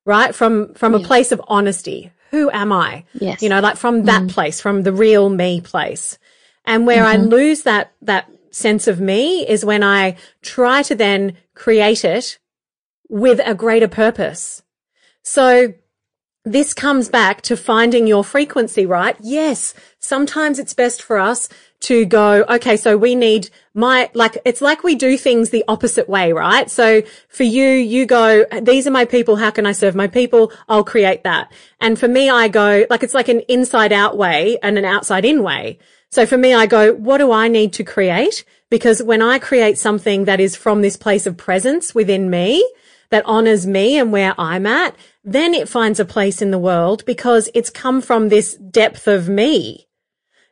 right? 0.05 0.35
From, 0.35 0.73
from 0.73 0.93
yeah. 0.93 0.99
a 0.99 1.03
place 1.03 1.31
of 1.31 1.41
honesty. 1.47 2.11
Who 2.33 2.49
am 2.49 2.71
I? 2.71 3.05
Yes. 3.13 3.43
You 3.43 3.49
know, 3.49 3.59
like 3.59 3.77
from 3.77 4.05
that 4.05 4.23
mm. 4.23 4.29
place, 4.31 4.59
from 4.59 4.81
the 4.81 4.91
real 4.91 5.29
me 5.29 5.61
place. 5.61 6.17
And 6.65 6.87
where 6.87 7.05
mm-hmm. 7.05 7.21
I 7.21 7.23
lose 7.23 7.61
that, 7.61 7.93
that 8.01 8.27
sense 8.49 8.87
of 8.87 8.99
me 8.99 9.47
is 9.47 9.63
when 9.63 9.83
I 9.83 10.17
try 10.41 10.81
to 10.83 10.95
then 10.95 11.37
create 11.53 12.03
it 12.03 12.39
with 13.07 13.39
a 13.45 13.53
greater 13.53 13.87
purpose. 13.87 14.63
So 15.21 15.75
this 16.43 16.73
comes 16.73 17.07
back 17.07 17.43
to 17.43 17.55
finding 17.55 18.07
your 18.07 18.23
frequency, 18.23 18.87
right? 18.87 19.15
Yes. 19.21 19.75
Sometimes 19.99 20.57
it's 20.57 20.73
best 20.73 21.03
for 21.03 21.19
us 21.19 21.49
to 21.83 22.05
go, 22.05 22.45
okay, 22.49 22.77
so 22.77 22.97
we 22.97 23.13
need 23.13 23.49
my, 23.73 24.09
like, 24.13 24.37
it's 24.45 24.61
like 24.61 24.83
we 24.83 24.95
do 24.95 25.17
things 25.17 25.49
the 25.49 25.65
opposite 25.67 26.07
way, 26.07 26.31
right? 26.31 26.69
So 26.69 27.01
for 27.27 27.43
you, 27.43 27.67
you 27.67 28.05
go, 28.05 28.45
these 28.61 28.87
are 28.87 28.91
my 28.91 29.05
people. 29.05 29.35
How 29.35 29.51
can 29.51 29.65
I 29.65 29.73
serve 29.73 29.93
my 29.93 30.07
people? 30.07 30.51
I'll 30.69 30.85
create 30.85 31.23
that. 31.23 31.51
And 31.81 31.99
for 31.99 32.07
me, 32.07 32.29
I 32.29 32.47
go, 32.47 32.85
like, 32.89 33.03
it's 33.03 33.13
like 33.13 33.27
an 33.27 33.41
inside 33.49 33.91
out 33.91 34.17
way 34.17 34.57
and 34.63 34.77
an 34.77 34.85
outside 34.85 35.25
in 35.25 35.43
way. 35.43 35.77
So 36.09 36.25
for 36.25 36.37
me, 36.37 36.53
I 36.53 36.67
go, 36.67 36.93
what 36.93 37.17
do 37.17 37.31
I 37.31 37.49
need 37.49 37.73
to 37.73 37.83
create? 37.83 38.45
Because 38.69 39.03
when 39.03 39.21
I 39.21 39.37
create 39.39 39.77
something 39.77 40.25
that 40.25 40.39
is 40.39 40.55
from 40.55 40.81
this 40.81 40.95
place 40.95 41.25
of 41.25 41.37
presence 41.37 41.93
within 41.93 42.29
me, 42.29 42.65
that 43.09 43.25
honors 43.25 43.67
me 43.67 43.97
and 43.99 44.11
where 44.11 44.33
I'm 44.37 44.65
at, 44.65 44.95
then 45.23 45.53
it 45.53 45.69
finds 45.69 45.99
a 45.99 46.05
place 46.05 46.41
in 46.41 46.51
the 46.51 46.57
world 46.57 47.05
because 47.05 47.49
it's 47.53 47.69
come 47.69 48.01
from 48.01 48.29
this 48.29 48.55
depth 48.55 49.07
of 49.07 49.27
me 49.27 49.87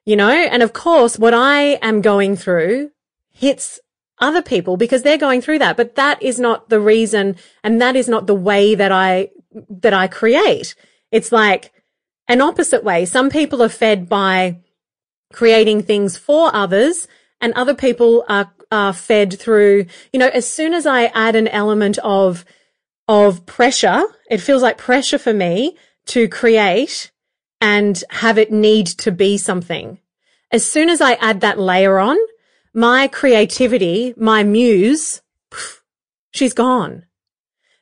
you 0.06 0.16
know? 0.16 0.30
And 0.30 0.64
of 0.64 0.74
course, 0.74 1.18
what 1.18 1.34
I 1.34 1.80
am 1.82 2.02
going 2.02 2.36
through 2.36 2.92
hits 3.32 3.80
other 4.20 4.42
people 4.42 4.78
because 4.78 5.02
they're 5.02 5.18
going 5.18 5.42
through 5.42 5.60
that. 5.60 5.76
But 5.76 5.96
that 5.96 6.22
is 6.22 6.40
not 6.40 6.70
the 6.70 6.80
reason. 6.80 7.36
And 7.64 7.82
that 7.82 7.96
is 7.96 8.08
not 8.08 8.28
the 8.28 8.36
way 8.36 8.76
that 8.76 8.92
I, 8.92 9.30
that 9.70 9.94
I 9.94 10.08
create. 10.08 10.76
It's 11.12 11.32
like 11.32 11.74
an 12.28 12.40
opposite 12.40 12.84
way. 12.84 13.06
Some 13.06 13.30
people 13.30 13.62
are 13.64 13.70
fed 13.70 14.08
by 14.08 14.60
creating 15.34 15.84
things 15.84 16.18
for 16.18 16.54
others 16.54 17.08
and 17.42 17.54
other 17.54 17.74
people 17.74 18.24
are, 18.30 18.54
are 18.72 18.94
fed 18.94 19.38
through, 19.38 19.88
you 20.14 20.20
know, 20.20 20.28
as 20.28 20.48
soon 20.48 20.74
as 20.74 20.86
I 20.86 21.06
add 21.06 21.36
an 21.36 21.48
element 21.48 21.98
of, 22.00 22.46
of 23.08 23.46
pressure, 23.46 24.04
it 24.30 24.38
feels 24.38 24.62
like 24.62 24.78
pressure 24.78 25.18
for 25.18 25.34
me 25.34 25.76
to 26.08 26.28
create 26.28 27.11
and 27.62 28.04
have 28.10 28.38
it 28.38 28.52
need 28.52 28.88
to 28.88 29.12
be 29.12 29.38
something. 29.38 30.00
As 30.52 30.68
soon 30.68 30.90
as 30.90 31.00
I 31.00 31.14
add 31.14 31.42
that 31.42 31.60
layer 31.60 32.00
on, 32.00 32.18
my 32.74 33.08
creativity, 33.08 34.14
my 34.18 34.44
muse, 34.44 35.22
she's 36.32 36.54
gone. 36.54 37.06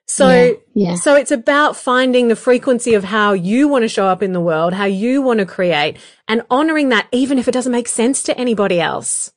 So, 0.06 0.30
yeah, 0.30 0.54
yeah. 0.74 0.96
so 0.96 1.16
it's 1.16 1.32
about 1.32 1.78
finding 1.78 2.28
the 2.28 2.36
frequency 2.36 2.96
of 2.96 3.04
how 3.04 3.34
you 3.34 3.68
want 3.68 3.84
to 3.84 3.88
show 3.88 4.08
up 4.08 4.24
in 4.24 4.34
the 4.34 4.42
world, 4.42 4.74
how 4.74 4.86
you 4.86 5.22
want 5.22 5.40
to 5.40 5.46
create 5.46 5.98
and 6.28 6.42
honoring 6.50 6.90
that, 6.90 7.08
even 7.12 7.38
if 7.38 7.48
it 7.48 7.52
doesn't 7.52 7.72
make 7.72 7.88
sense 7.88 8.24
to 8.24 8.38
anybody 8.38 8.82
else, 8.82 9.32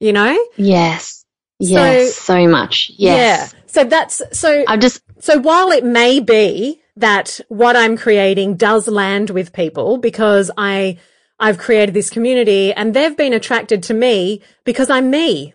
you 0.00 0.12
know? 0.12 0.38
Yes. 0.56 1.24
Yes. 1.58 2.14
So, 2.14 2.34
so 2.34 2.48
much. 2.48 2.90
Yes. 2.96 3.54
Yeah. 3.54 3.60
So 3.66 3.84
that's, 3.84 4.20
so 4.32 4.64
I'm 4.68 4.80
just, 4.80 5.02
so 5.20 5.38
while 5.38 5.70
it 5.72 5.84
may 5.84 6.20
be 6.20 6.82
that 6.96 7.40
what 7.48 7.76
I'm 7.76 7.96
creating 7.96 8.56
does 8.56 8.86
land 8.86 9.30
with 9.30 9.52
people 9.52 9.98
because 9.98 10.50
I, 10.56 10.98
I've 11.38 11.58
created 11.58 11.94
this 11.94 12.10
community 12.10 12.72
and 12.72 12.94
they've 12.94 13.16
been 13.16 13.32
attracted 13.32 13.82
to 13.84 13.94
me 13.94 14.42
because 14.64 14.90
I'm 14.90 15.10
me. 15.10 15.54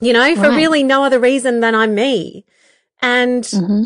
You 0.00 0.12
know, 0.12 0.34
for 0.34 0.48
right. 0.48 0.56
really 0.56 0.82
no 0.82 1.04
other 1.04 1.20
reason 1.20 1.60
than 1.60 1.74
I'm 1.74 1.94
me. 1.94 2.44
And, 3.00 3.44
mm-hmm. 3.44 3.84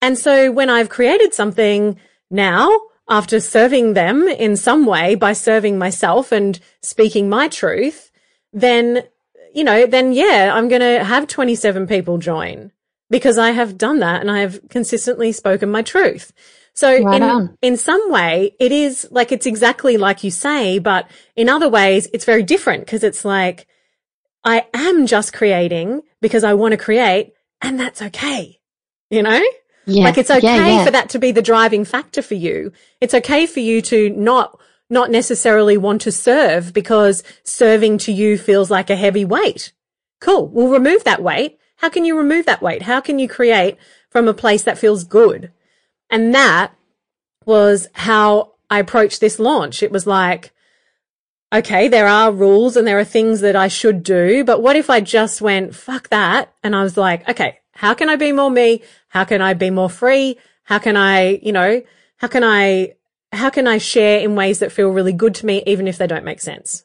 and 0.00 0.18
so 0.18 0.50
when 0.50 0.70
I've 0.70 0.88
created 0.88 1.34
something 1.34 1.98
now, 2.30 2.70
after 3.08 3.38
serving 3.38 3.92
them 3.92 4.26
in 4.28 4.56
some 4.56 4.86
way 4.86 5.14
by 5.14 5.32
serving 5.34 5.78
myself 5.78 6.32
and 6.32 6.58
speaking 6.80 7.28
my 7.28 7.48
truth, 7.48 8.10
then, 8.52 9.02
you 9.52 9.62
know, 9.62 9.86
then 9.86 10.12
yeah, 10.12 10.50
I'm 10.54 10.68
going 10.68 10.80
to 10.80 11.04
have 11.04 11.26
27 11.26 11.86
people 11.86 12.18
join 12.18 12.72
because 13.10 13.38
I 13.38 13.50
have 13.50 13.78
done 13.78 14.00
that 14.00 14.20
and 14.20 14.30
I 14.30 14.40
have 14.40 14.60
consistently 14.68 15.32
spoken 15.32 15.70
my 15.70 15.82
truth. 15.82 16.32
So 16.74 16.88
right 17.02 17.16
in, 17.16 17.22
on. 17.22 17.58
in 17.62 17.76
some 17.76 18.10
way, 18.10 18.56
it 18.58 18.72
is 18.72 19.06
like, 19.10 19.30
it's 19.30 19.46
exactly 19.46 19.96
like 19.96 20.24
you 20.24 20.30
say, 20.30 20.78
but 20.78 21.08
in 21.36 21.48
other 21.48 21.68
ways, 21.68 22.08
it's 22.12 22.24
very 22.24 22.42
different 22.42 22.84
because 22.84 23.04
it's 23.04 23.24
like, 23.24 23.66
I 24.44 24.66
am 24.74 25.06
just 25.06 25.32
creating 25.32 26.02
because 26.20 26.44
I 26.44 26.54
want 26.54 26.72
to 26.72 26.78
create 26.78 27.32
and 27.62 27.78
that's 27.78 28.02
okay. 28.02 28.60
You 29.10 29.22
know? 29.22 29.42
Yeah. 29.86 30.04
Like 30.04 30.18
it's 30.18 30.30
okay 30.30 30.42
yeah, 30.42 30.66
yeah. 30.66 30.84
for 30.84 30.90
that 30.90 31.10
to 31.10 31.18
be 31.18 31.30
the 31.30 31.42
driving 31.42 31.84
factor 31.84 32.22
for 32.22 32.34
you. 32.34 32.72
It's 33.00 33.14
okay 33.14 33.46
for 33.46 33.60
you 33.60 33.80
to 33.82 34.10
not, 34.10 34.58
not 34.90 35.10
necessarily 35.10 35.76
want 35.76 36.02
to 36.02 36.12
serve 36.12 36.72
because 36.72 37.22
serving 37.44 37.98
to 37.98 38.12
you 38.12 38.36
feels 38.36 38.70
like 38.70 38.90
a 38.90 38.96
heavy 38.96 39.24
weight. 39.24 39.72
Cool. 40.20 40.48
We'll 40.48 40.70
remove 40.70 41.04
that 41.04 41.22
weight 41.22 41.58
how 41.76 41.88
can 41.88 42.04
you 42.04 42.16
remove 42.16 42.46
that 42.46 42.62
weight? 42.62 42.82
How 42.82 43.00
can 43.00 43.18
you 43.18 43.28
create 43.28 43.76
from 44.10 44.28
a 44.28 44.34
place 44.34 44.62
that 44.62 44.78
feels 44.78 45.04
good? 45.04 45.52
And 46.10 46.34
that 46.34 46.72
was 47.44 47.88
how 47.92 48.52
I 48.70 48.78
approached 48.78 49.20
this 49.20 49.38
launch. 49.38 49.82
It 49.82 49.92
was 49.92 50.06
like, 50.06 50.52
okay, 51.52 51.88
there 51.88 52.06
are 52.06 52.32
rules 52.32 52.76
and 52.76 52.86
there 52.86 52.98
are 52.98 53.04
things 53.04 53.40
that 53.40 53.56
I 53.56 53.68
should 53.68 54.02
do, 54.02 54.44
but 54.44 54.62
what 54.62 54.76
if 54.76 54.90
I 54.90 55.00
just 55.00 55.40
went, 55.40 55.74
fuck 55.74 56.08
that? 56.08 56.52
And 56.62 56.74
I 56.74 56.82
was 56.82 56.96
like, 56.96 57.28
okay, 57.28 57.58
how 57.72 57.94
can 57.94 58.08
I 58.08 58.16
be 58.16 58.32
more 58.32 58.50
me? 58.50 58.82
How 59.08 59.24
can 59.24 59.40
I 59.40 59.54
be 59.54 59.70
more 59.70 59.90
free? 59.90 60.38
How 60.64 60.78
can 60.78 60.96
I, 60.96 61.40
you 61.42 61.52
know, 61.52 61.82
how 62.16 62.28
can 62.28 62.42
I, 62.42 62.94
how 63.32 63.50
can 63.50 63.66
I 63.66 63.78
share 63.78 64.20
in 64.20 64.34
ways 64.34 64.60
that 64.60 64.72
feel 64.72 64.90
really 64.90 65.12
good 65.12 65.34
to 65.36 65.46
me, 65.46 65.62
even 65.66 65.86
if 65.86 65.98
they 65.98 66.06
don't 66.06 66.24
make 66.24 66.40
sense? 66.40 66.84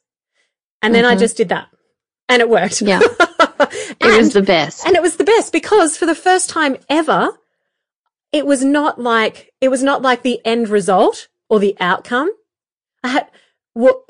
And 0.82 0.94
then 0.94 1.04
mm-hmm. 1.04 1.14
I 1.14 1.20
just 1.20 1.38
did 1.38 1.50
that 1.50 1.70
and 2.28 2.42
it 2.42 2.50
worked. 2.50 2.82
Yeah. 2.82 3.02
it 3.60 3.96
and, 4.02 4.18
was 4.18 4.34
the 4.34 4.42
best. 4.42 4.86
And 4.86 4.96
it 4.96 5.02
was 5.02 5.18
the 5.18 5.24
best 5.24 5.52
because 5.52 5.98
for 5.98 6.06
the 6.06 6.16
first 6.16 6.50
time 6.50 6.78
ever, 6.90 7.30
it 8.32 8.46
was 8.46 8.64
not 8.64 9.00
like, 9.00 9.52
it 9.62 9.70
was 9.70 9.84
not 9.84 10.02
like 10.02 10.22
the 10.22 10.40
end 10.46 10.70
result 10.70 11.28
or 11.50 11.60
the 11.60 11.76
outcome. 11.80 12.32
I 13.04 13.10
had, 13.10 13.28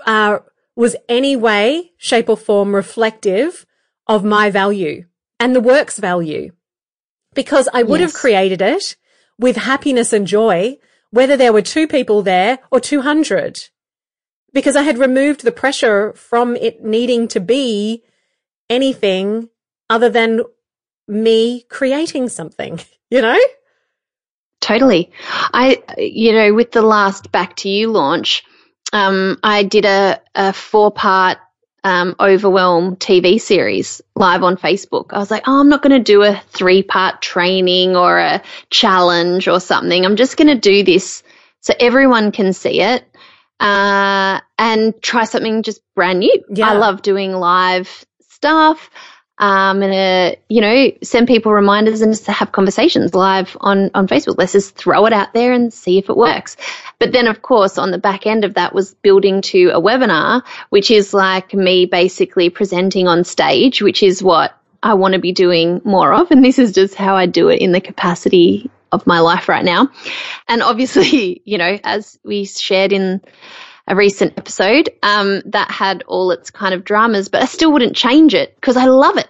uh, 0.05 0.39
was 0.75 0.95
any 1.07 1.35
way, 1.35 1.91
shape 1.97 2.29
or 2.29 2.37
form 2.37 2.75
reflective 2.75 3.65
of 4.07 4.23
my 4.23 4.49
value 4.49 5.05
and 5.39 5.55
the 5.55 5.61
work's 5.61 5.99
value 5.99 6.51
because 7.33 7.69
I 7.73 7.83
would 7.83 7.99
yes. 7.99 8.11
have 8.11 8.19
created 8.19 8.61
it 8.61 8.95
with 9.37 9.55
happiness 9.55 10.11
and 10.13 10.27
joy, 10.27 10.77
whether 11.11 11.37
there 11.37 11.53
were 11.53 11.61
two 11.61 11.87
people 11.87 12.21
there 12.21 12.59
or 12.71 12.79
200 12.79 13.69
because 14.53 14.75
I 14.75 14.83
had 14.83 14.97
removed 14.97 15.43
the 15.43 15.51
pressure 15.51 16.13
from 16.13 16.55
it 16.55 16.83
needing 16.83 17.27
to 17.29 17.39
be 17.39 18.03
anything 18.69 19.49
other 19.89 20.09
than 20.09 20.41
me 21.07 21.65
creating 21.69 22.29
something, 22.29 22.79
you 23.09 23.21
know? 23.21 23.39
Totally. 24.61 25.11
I, 25.53 25.81
you 25.97 26.33
know, 26.33 26.53
with 26.53 26.71
the 26.71 26.81
last 26.81 27.31
Back 27.31 27.55
to 27.57 27.69
You 27.69 27.91
launch, 27.91 28.43
um, 28.91 29.37
I 29.43 29.63
did 29.63 29.85
a, 29.85 30.21
a 30.35 30.53
four 30.53 30.91
part 30.91 31.37
um, 31.83 32.15
Overwhelm 32.19 32.97
TV 32.97 33.39
series 33.39 34.01
live 34.15 34.43
on 34.43 34.57
Facebook. 34.57 35.07
I 35.11 35.19
was 35.19 35.31
like, 35.31 35.43
oh, 35.47 35.61
I'm 35.61 35.69
not 35.69 35.81
going 35.81 35.97
to 35.97 36.03
do 36.03 36.23
a 36.23 36.41
three 36.49 36.83
part 36.83 37.21
training 37.21 37.95
or 37.95 38.19
a 38.19 38.41
challenge 38.69 39.47
or 39.47 39.59
something. 39.59 40.05
I'm 40.05 40.17
just 40.17 40.37
going 40.37 40.49
to 40.49 40.59
do 40.59 40.83
this 40.83 41.23
so 41.61 41.73
everyone 41.79 42.31
can 42.31 42.53
see 42.53 42.81
it 42.81 43.05
uh, 43.59 44.39
and 44.57 45.01
try 45.01 45.23
something 45.23 45.63
just 45.63 45.81
brand 45.95 46.19
new. 46.19 46.43
Yeah. 46.49 46.69
I 46.69 46.73
love 46.73 47.01
doing 47.01 47.31
live 47.31 48.05
stuff. 48.39 48.89
Um, 49.37 49.81
and 49.81 49.93
uh, 49.93 50.35
you 50.49 50.59
know, 50.59 50.91
send 51.01 51.27
people 51.27 51.53
reminders 51.53 52.01
and 52.01 52.11
just 52.11 52.27
have 52.27 52.51
conversations 52.51 53.15
live 53.15 53.55
on 53.61 53.89
on 53.93 54.05
Facebook. 54.07 54.35
Let's 54.37 54.51
just 54.51 54.75
throw 54.75 55.05
it 55.05 55.13
out 55.13 55.33
there 55.33 55.53
and 55.53 55.73
see 55.73 55.97
if 55.97 56.09
it 56.09 56.17
works. 56.17 56.57
But 56.99 57.13
then, 57.13 57.27
of 57.27 57.41
course, 57.41 57.77
on 57.77 57.91
the 57.91 57.97
back 57.97 58.27
end 58.27 58.43
of 58.43 58.55
that 58.55 58.73
was 58.73 58.95
building 58.95 59.41
to 59.53 59.69
a 59.69 59.81
webinar, 59.81 60.43
which 60.69 60.91
is 60.91 61.13
like 61.13 61.53
me 61.53 61.85
basically 61.85 62.49
presenting 62.49 63.07
on 63.07 63.23
stage, 63.23 63.81
which 63.81 64.03
is 64.03 64.21
what 64.21 64.57
I 64.83 64.95
want 64.95 65.13
to 65.13 65.19
be 65.19 65.31
doing 65.31 65.81
more 65.85 66.13
of. 66.13 66.31
And 66.31 66.43
this 66.43 66.59
is 66.59 66.73
just 66.73 66.95
how 66.95 67.15
I 67.15 67.25
do 67.25 67.47
it 67.47 67.61
in 67.61 67.71
the 67.71 67.81
capacity 67.81 68.69
of 68.91 69.07
my 69.07 69.19
life 69.19 69.47
right 69.47 69.63
now. 69.63 69.89
And 70.49 70.61
obviously, 70.61 71.41
you 71.45 71.57
know, 71.57 71.79
as 71.85 72.19
we 72.25 72.43
shared 72.43 72.91
in 72.91 73.21
a 73.89 73.95
recent 73.95 74.37
episode, 74.37 74.89
um, 75.03 75.41
that 75.45 75.71
had 75.71 76.03
all 76.03 76.31
its 76.31 76.51
kind 76.51 76.73
of 76.73 76.85
dramas, 76.85 77.27
but 77.27 77.41
I 77.41 77.45
still 77.45 77.73
wouldn't 77.73 77.95
change 77.95 78.33
it 78.33 78.55
because 78.55 78.77
I 78.77 78.85
love 78.85 79.17
it. 79.17 79.27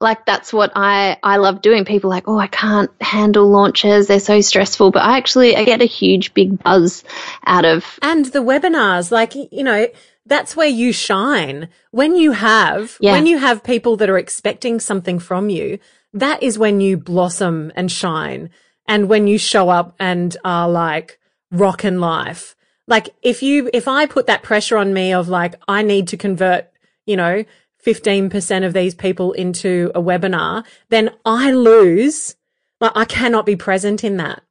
Like 0.00 0.24
that's 0.24 0.52
what 0.52 0.72
I, 0.74 1.18
I 1.22 1.36
love 1.36 1.60
doing. 1.60 1.84
People 1.84 2.10
like, 2.10 2.26
oh, 2.26 2.38
I 2.38 2.46
can't 2.46 2.90
handle 3.02 3.48
launches. 3.48 4.08
They're 4.08 4.18
so 4.18 4.40
stressful. 4.40 4.90
But 4.90 5.02
I 5.02 5.18
actually, 5.18 5.56
I 5.56 5.64
get 5.64 5.82
a 5.82 5.86
huge 5.86 6.32
big 6.32 6.62
buzz 6.62 7.04
out 7.46 7.66
of. 7.66 7.98
And 8.00 8.24
the 8.24 8.38
webinars, 8.40 9.10
like, 9.10 9.34
you 9.34 9.62
know, 9.62 9.88
that's 10.24 10.56
where 10.56 10.68
you 10.68 10.92
shine. 10.92 11.68
When 11.90 12.16
you 12.16 12.32
have, 12.32 12.96
yeah. 13.00 13.12
when 13.12 13.26
you 13.26 13.38
have 13.38 13.62
people 13.62 13.96
that 13.98 14.08
are 14.08 14.18
expecting 14.18 14.80
something 14.80 15.18
from 15.18 15.50
you, 15.50 15.78
that 16.14 16.42
is 16.42 16.58
when 16.58 16.80
you 16.80 16.96
blossom 16.96 17.70
and 17.76 17.92
shine. 17.92 18.48
And 18.88 19.08
when 19.08 19.26
you 19.26 19.38
show 19.38 19.68
up 19.68 19.94
and 20.00 20.34
are 20.44 20.68
like 20.68 21.20
rockin' 21.52 22.00
life. 22.00 22.56
Like 22.90 23.14
if 23.22 23.42
you, 23.42 23.70
if 23.72 23.88
I 23.88 24.04
put 24.04 24.26
that 24.26 24.42
pressure 24.42 24.76
on 24.76 24.92
me 24.92 25.14
of 25.14 25.28
like, 25.28 25.54
I 25.66 25.82
need 25.82 26.08
to 26.08 26.18
convert, 26.18 26.68
you 27.06 27.16
know, 27.16 27.44
15% 27.86 28.66
of 28.66 28.72
these 28.74 28.94
people 28.94 29.32
into 29.32 29.90
a 29.94 30.02
webinar, 30.02 30.64
then 30.90 31.10
I 31.24 31.52
lose. 31.52 32.36
Like 32.80 32.92
I 32.94 33.04
cannot 33.04 33.46
be 33.46 33.56
present 33.56 34.04
in 34.04 34.18
that. 34.18 34.42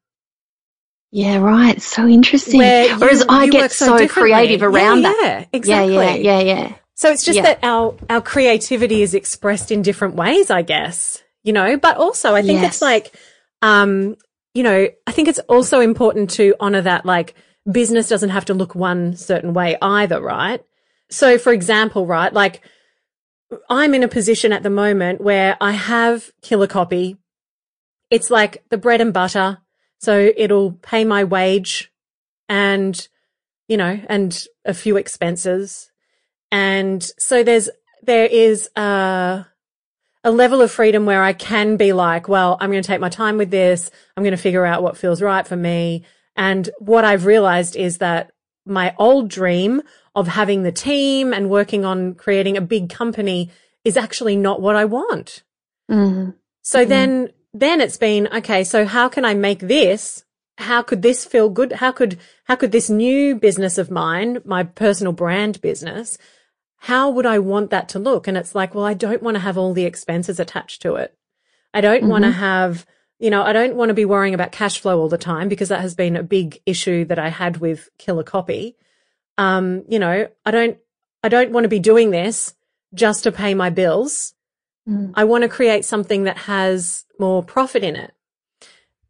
Yeah, 1.11 1.37
right. 1.37 1.81
So 1.81 2.07
interesting. 2.07 2.61
You, 2.61 2.97
Whereas 2.97 3.25
I 3.27 3.49
get 3.49 3.71
so, 3.71 3.97
so 3.97 4.07
creative 4.07 4.63
around 4.63 5.01
yeah, 5.01 5.09
that. 5.09 5.39
Yeah, 5.41 5.45
exactly. 5.51 5.95
Yeah, 5.95 6.15
yeah, 6.15 6.39
yeah, 6.39 6.41
yeah. 6.41 6.75
So 6.95 7.09
it's 7.11 7.23
just 7.23 7.37
yeah. 7.37 7.43
that 7.43 7.59
our, 7.63 7.95
our 8.09 8.21
creativity 8.21 9.01
is 9.01 9.13
expressed 9.13 9.71
in 9.71 9.81
different 9.81 10.15
ways, 10.15 10.51
I 10.51 10.61
guess, 10.61 11.23
you 11.43 11.53
know, 11.53 11.77
but 11.77 11.97
also 11.97 12.35
I 12.35 12.41
think 12.41 12.61
yes. 12.61 12.73
it's 12.73 12.81
like, 12.81 13.15
um, 13.61 14.15
you 14.53 14.63
know, 14.63 14.89
I 15.07 15.11
think 15.11 15.29
it's 15.29 15.39
also 15.39 15.79
important 15.79 16.29
to 16.31 16.55
honor 16.59 16.81
that 16.81 17.05
like 17.05 17.35
business 17.69 18.07
doesn't 18.07 18.29
have 18.29 18.45
to 18.45 18.53
look 18.53 18.75
one 18.75 19.15
certain 19.15 19.53
way 19.53 19.77
either, 19.81 20.21
right? 20.21 20.63
So 21.09 21.37
for 21.37 21.53
example, 21.53 22.05
right, 22.05 22.33
like 22.33 22.61
I'm 23.69 23.93
in 23.93 24.03
a 24.03 24.07
position 24.07 24.53
at 24.53 24.63
the 24.63 24.69
moment 24.69 25.21
where 25.21 25.57
I 25.59 25.71
have 25.71 26.31
killer 26.41 26.67
copy. 26.67 27.17
It's 28.09 28.29
like 28.29 28.63
the 28.69 28.77
bread 28.77 29.01
and 29.01 29.13
butter. 29.13 29.59
So 29.99 30.31
it'll 30.35 30.73
pay 30.73 31.03
my 31.03 31.23
wage 31.23 31.91
and, 32.47 33.07
you 33.67 33.77
know, 33.77 33.99
and 34.07 34.45
a 34.65 34.73
few 34.73 34.97
expenses. 34.97 35.91
And 36.51 37.03
so 37.17 37.43
there's, 37.43 37.69
there 38.03 38.25
is 38.25 38.69
a, 38.75 39.45
a 40.23 40.31
level 40.31 40.61
of 40.61 40.71
freedom 40.71 41.05
where 41.05 41.23
I 41.23 41.33
can 41.33 41.77
be 41.77 41.93
like, 41.93 42.27
well, 42.27 42.57
I'm 42.59 42.71
going 42.71 42.81
to 42.81 42.87
take 42.87 43.01
my 43.01 43.09
time 43.09 43.37
with 43.37 43.51
this. 43.51 43.91
I'm 44.15 44.23
going 44.23 44.31
to 44.35 44.41
figure 44.41 44.65
out 44.65 44.83
what 44.83 44.97
feels 44.97 45.21
right 45.21 45.45
for 45.45 45.55
me. 45.55 46.03
And 46.39 46.69
what 46.79 47.03
I've 47.03 47.25
realized 47.25 47.75
is 47.75 47.97
that 47.97 48.31
my 48.65 48.95
old 48.97 49.29
dream 49.29 49.81
of 50.15 50.29
having 50.29 50.63
the 50.63 50.71
team 50.71 51.33
and 51.33 51.49
working 51.49 51.83
on 51.83 52.15
creating 52.15 52.55
a 52.55 52.61
big 52.61 52.89
company 52.89 53.51
is 53.83 53.97
actually 53.97 54.37
not 54.37 54.61
what 54.61 54.77
I 54.77 54.85
want. 54.85 55.43
Mm-hmm. 55.91 56.29
So 56.61 56.79
mm-hmm. 56.79 56.89
then, 56.89 57.29
then 57.53 57.81
it's 57.81 57.97
been, 57.97 58.29
okay, 58.33 58.63
so 58.63 58.85
how 58.85 59.09
can 59.09 59.25
I 59.25 59.33
make 59.33 59.59
this? 59.59 60.23
How 60.57 60.81
could 60.81 61.01
this 61.01 61.25
feel 61.25 61.49
good? 61.49 61.73
How 61.73 61.91
could, 61.91 62.17
how 62.45 62.55
could 62.55 62.71
this 62.71 62.89
new 62.89 63.35
business 63.35 63.77
of 63.77 63.91
mine, 63.91 64.39
my 64.45 64.63
personal 64.63 65.11
brand 65.11 65.59
business, 65.59 66.17
how 66.77 67.09
would 67.09 67.25
I 67.25 67.39
want 67.39 67.69
that 67.71 67.89
to 67.89 67.99
look? 67.99 68.29
And 68.29 68.37
it's 68.37 68.55
like, 68.55 68.73
well, 68.73 68.85
I 68.85 68.93
don't 68.93 69.23
want 69.23 69.35
to 69.35 69.41
have 69.41 69.57
all 69.57 69.73
the 69.73 69.83
expenses 69.83 70.39
attached 70.39 70.81
to 70.83 70.95
it. 70.95 71.17
I 71.73 71.81
don't 71.81 72.01
mm-hmm. 72.01 72.09
want 72.09 72.23
to 72.23 72.31
have, 72.31 72.85
you 73.19 73.29
know, 73.29 73.43
I 73.43 73.51
don't 73.51 73.75
want 73.75 73.89
to 73.89 73.93
be 73.93 74.05
worrying 74.05 74.33
about 74.33 74.53
cash 74.53 74.79
flow 74.79 74.99
all 74.99 75.09
the 75.09 75.17
time 75.17 75.49
because 75.49 75.69
that 75.69 75.81
has 75.81 75.93
been 75.93 76.15
a 76.15 76.23
big 76.23 76.61
issue 76.65 77.03
that 77.05 77.19
I 77.19 77.27
had 77.27 77.57
with 77.57 77.89
killer 77.97 78.23
copy. 78.23 78.77
Um, 79.37 79.83
you 79.89 79.99
know, 79.99 80.29
I 80.45 80.51
don't, 80.51 80.77
I 81.21 81.29
don't 81.29 81.51
want 81.51 81.65
to 81.65 81.69
be 81.69 81.79
doing 81.79 82.11
this 82.11 82.55
just 82.93 83.23
to 83.23 83.31
pay 83.31 83.53
my 83.53 83.69
bills. 83.69 84.33
Mm. 84.87 85.11
I 85.15 85.25
want 85.25 85.43
to 85.43 85.49
create 85.49 85.83
something 85.83 86.23
that 86.23 86.37
has 86.37 87.05
more 87.19 87.43
profit 87.43 87.83
in 87.83 87.97
it 87.97 88.13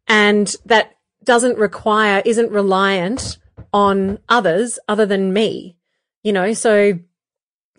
and 0.08 0.54
that 0.66 0.96
doesn't 1.22 1.58
require, 1.58 2.20
isn't 2.24 2.50
reliant 2.50 3.38
on 3.72 4.18
others 4.28 4.80
other 4.88 5.06
than 5.06 5.32
me, 5.32 5.76
you 6.24 6.32
know, 6.32 6.52
so, 6.52 6.98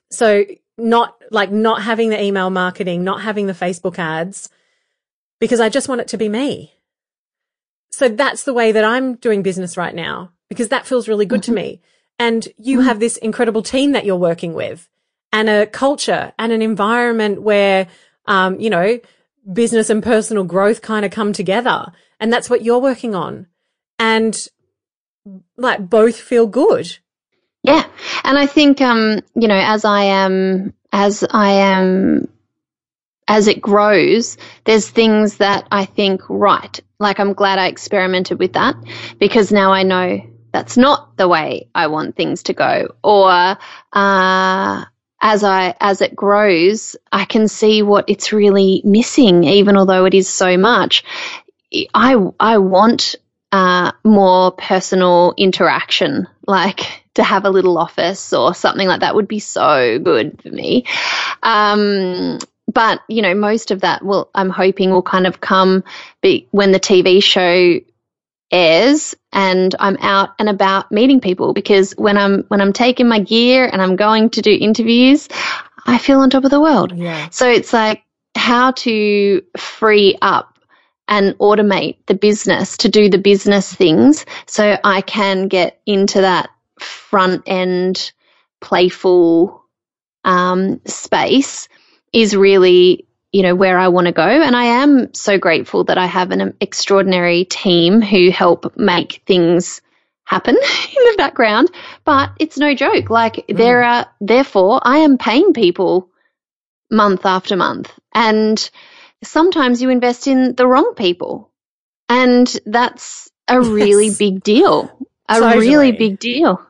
so 0.09 0.45
not 0.77 1.21
like 1.29 1.51
not 1.51 1.81
having 1.81 2.09
the 2.09 2.21
email 2.21 2.49
marketing, 2.49 3.03
not 3.03 3.21
having 3.21 3.47
the 3.47 3.53
Facebook 3.53 3.99
ads 3.99 4.49
because 5.41 5.59
I 5.59 5.67
just 5.67 5.89
want 5.89 5.99
it 5.99 6.07
to 6.09 6.17
be 6.17 6.29
me. 6.29 6.73
So 7.89 8.07
that's 8.07 8.43
the 8.43 8.53
way 8.53 8.71
that 8.71 8.85
I'm 8.85 9.15
doing 9.15 9.41
business 9.41 9.75
right 9.75 9.93
now 9.93 10.31
because 10.47 10.69
that 10.69 10.87
feels 10.87 11.09
really 11.09 11.25
good 11.25 11.41
mm-hmm. 11.41 11.53
to 11.53 11.61
me. 11.61 11.81
And 12.17 12.47
you 12.57 12.77
mm-hmm. 12.77 12.87
have 12.87 12.99
this 12.99 13.17
incredible 13.17 13.63
team 13.63 13.91
that 13.91 14.05
you're 14.05 14.15
working 14.15 14.53
with 14.53 14.87
and 15.33 15.49
a 15.49 15.65
culture 15.65 16.31
and 16.37 16.51
an 16.51 16.61
environment 16.61 17.41
where, 17.41 17.87
um, 18.27 18.59
you 18.59 18.69
know, 18.69 18.99
business 19.51 19.89
and 19.89 20.03
personal 20.03 20.43
growth 20.43 20.81
kind 20.81 21.03
of 21.03 21.11
come 21.11 21.33
together. 21.33 21.91
And 22.19 22.31
that's 22.31 22.49
what 22.49 22.63
you're 22.63 22.79
working 22.79 23.15
on. 23.15 23.47
And 23.97 24.47
like 25.57 25.89
both 25.89 26.19
feel 26.19 26.45
good. 26.45 26.97
Yeah. 27.63 27.85
And 28.23 28.37
I 28.37 28.45
think, 28.45 28.79
um, 28.79 29.21
you 29.35 29.47
know, 29.47 29.59
as 29.59 29.85
I 29.85 30.03
am, 30.03 30.73
as 30.91 31.25
I 31.29 31.51
am, 31.51 32.27
as 33.31 33.47
it 33.47 33.61
grows, 33.61 34.35
there's 34.65 34.89
things 34.89 35.37
that 35.37 35.65
I 35.71 35.85
think, 35.85 36.21
right, 36.27 36.77
like 36.99 37.17
I'm 37.17 37.31
glad 37.31 37.59
I 37.59 37.67
experimented 37.67 38.39
with 38.39 38.53
that 38.53 38.75
because 39.19 39.53
now 39.53 39.71
I 39.71 39.83
know 39.83 40.19
that's 40.51 40.75
not 40.75 41.15
the 41.15 41.29
way 41.29 41.69
I 41.73 41.87
want 41.87 42.17
things 42.17 42.43
to 42.43 42.53
go. 42.53 42.93
Or, 43.01 43.57
uh, 43.93 44.85
as 45.21 45.43
I 45.45 45.75
as 45.79 46.01
it 46.01 46.13
grows, 46.13 46.97
I 47.09 47.23
can 47.23 47.47
see 47.47 47.83
what 47.83 48.09
it's 48.09 48.33
really 48.33 48.81
missing, 48.83 49.45
even 49.45 49.77
although 49.77 50.03
it 50.03 50.13
is 50.13 50.27
so 50.27 50.57
much. 50.57 51.05
I 51.93 52.17
I 52.37 52.57
want 52.57 53.15
uh, 53.53 53.93
more 54.03 54.51
personal 54.51 55.33
interaction, 55.37 56.27
like 56.45 56.81
to 57.13 57.23
have 57.23 57.45
a 57.45 57.49
little 57.49 57.77
office 57.77 58.33
or 58.33 58.53
something 58.53 58.87
like 58.87 59.01
that 59.01 59.15
would 59.15 59.27
be 59.27 59.39
so 59.39 59.99
good 59.99 60.41
for 60.41 60.49
me. 60.49 60.85
Um, 61.43 62.39
but 62.71 63.01
you 63.07 63.21
know, 63.21 63.33
most 63.33 63.71
of 63.71 63.81
that 63.81 64.03
will 64.03 64.29
I'm 64.33 64.49
hoping 64.49 64.91
will 64.91 65.01
kind 65.01 65.27
of 65.27 65.41
come 65.41 65.83
be, 66.21 66.47
when 66.51 66.71
the 66.71 66.79
TV 66.79 67.23
show 67.23 67.79
airs 68.51 69.15
and 69.31 69.73
I'm 69.79 69.97
out 69.97 70.31
and 70.37 70.49
about 70.49 70.91
meeting 70.91 71.21
people 71.21 71.53
because 71.53 71.93
when 71.93 72.17
I'm 72.17 72.43
when 72.49 72.61
I'm 72.61 72.73
taking 72.73 73.07
my 73.07 73.19
gear 73.19 73.69
and 73.71 73.81
I'm 73.81 73.95
going 73.95 74.29
to 74.31 74.41
do 74.41 74.51
interviews, 74.51 75.27
I 75.85 75.97
feel 75.97 76.19
on 76.19 76.29
top 76.29 76.43
of 76.43 76.51
the 76.51 76.61
world. 76.61 76.95
Yeah. 76.95 77.29
So 77.29 77.49
it's 77.49 77.73
like 77.73 78.03
how 78.35 78.71
to 78.71 79.41
free 79.57 80.17
up 80.21 80.59
and 81.07 81.37
automate 81.39 81.97
the 82.05 82.13
business 82.13 82.77
to 82.77 82.89
do 82.89 83.09
the 83.09 83.17
business 83.17 83.73
things 83.73 84.25
so 84.45 84.77
I 84.83 85.01
can 85.01 85.47
get 85.47 85.81
into 85.85 86.21
that 86.21 86.49
front 86.79 87.43
end 87.47 88.11
playful 88.61 89.65
um, 90.23 90.81
space 90.85 91.67
is 92.13 92.35
really 92.35 93.05
you 93.31 93.43
know, 93.43 93.55
where 93.55 93.79
I 93.79 93.87
want 93.87 94.07
to 94.07 94.11
go. 94.11 94.27
And 94.27 94.55
I 94.55 94.65
am 94.65 95.13
so 95.13 95.37
grateful 95.37 95.85
that 95.85 95.97
I 95.97 96.05
have 96.05 96.31
an 96.31 96.53
extraordinary 96.59 97.45
team 97.45 98.01
who 98.01 98.29
help 98.29 98.77
make 98.77 99.23
things 99.25 99.81
happen 100.25 100.55
in 100.55 101.03
the 101.11 101.15
background. 101.17 101.71
But 102.03 102.31
it's 102.39 102.57
no 102.57 102.75
joke. 102.75 103.09
Like 103.09 103.35
mm. 103.35 103.57
there 103.57 103.83
are, 103.83 104.07
therefore, 104.19 104.81
I 104.83 104.99
am 104.99 105.17
paying 105.17 105.53
people 105.53 106.09
month 106.89 107.25
after 107.25 107.55
month. 107.55 107.91
And 108.13 108.69
sometimes 109.23 109.81
you 109.81 109.89
invest 109.89 110.27
in 110.27 110.55
the 110.55 110.67
wrong 110.67 110.93
people. 110.95 111.49
And 112.09 112.53
that's 112.65 113.29
a 113.47 113.61
really 113.61 114.07
yes. 114.07 114.17
big 114.17 114.43
deal. 114.43 114.91
A 115.29 115.39
totally. 115.39 115.67
really 115.69 115.91
big 115.93 116.19
deal. 116.19 116.61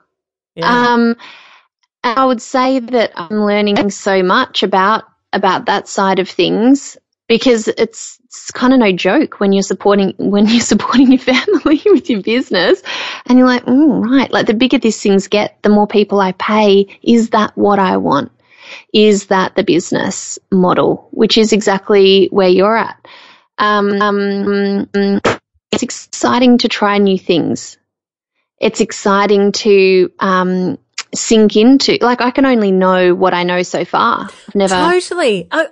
Yeah. 0.54 0.94
Um, 0.94 1.16
I 2.04 2.24
would 2.24 2.42
say 2.42 2.80
that 2.80 3.14
I'm 3.16 3.46
learning 3.46 3.90
so 3.90 4.22
much 4.22 4.62
about 4.62 5.06
about 5.34 5.66
that 5.66 5.88
side 5.88 6.20
of 6.20 6.30
things 6.30 6.98
because 7.28 7.70
it's, 7.70 8.20
it's 8.26 8.52
kind 8.52 8.74
of 8.74 8.80
no 8.80 8.92
joke 8.92 9.40
when 9.40 9.54
you're 9.54 9.64
supporting 9.64 10.14
when 10.18 10.48
you're 10.48 10.60
supporting 10.74 11.12
your 11.12 11.20
family 11.20 11.82
with 11.86 12.10
your 12.10 12.22
business 12.22 12.82
and 13.26 13.38
you're 13.38 13.48
like 13.48 13.66
mm, 13.66 14.04
right. 14.04 14.32
Like 14.32 14.48
the 14.48 14.54
bigger 14.54 14.78
these 14.78 15.02
things 15.02 15.28
get 15.28 15.62
the 15.64 15.70
more 15.70 15.88
people 15.88 16.20
i 16.20 16.34
pay. 16.34 17.00
Is 17.02 17.30
that 17.30 17.58
what 17.58 17.80
i 17.80 17.98
want? 17.98 18.32
Is 18.94 19.28
that 19.28 19.56
the 19.56 19.64
business 19.64 20.40
model? 20.52 21.08
Which 21.12 21.38
is 21.38 21.54
exactly 21.54 22.28
where 22.32 22.50
you're 22.50 22.76
at. 22.78 22.98
Um, 23.58 24.02
um, 24.02 24.90
it's 25.72 25.84
exciting 25.84 26.58
to 26.60 26.68
try 26.68 26.98
new 26.98 27.18
things. 27.18 27.78
It's 28.60 28.82
exciting 28.82 29.54
to 29.54 30.12
um, 30.20 30.78
sink 31.14 31.56
into. 31.56 31.98
Like 32.02 32.22
I 32.22 32.32
can 32.32 32.46
only 32.46 32.72
know 32.72 33.14
what 33.14 33.34
I 33.34 33.44
know 33.44 33.64
so 33.64 33.86
far. 33.86 34.30
I've 34.48 34.56
never 34.56 34.76
totally 34.76 35.48
uh, 35.52 35.66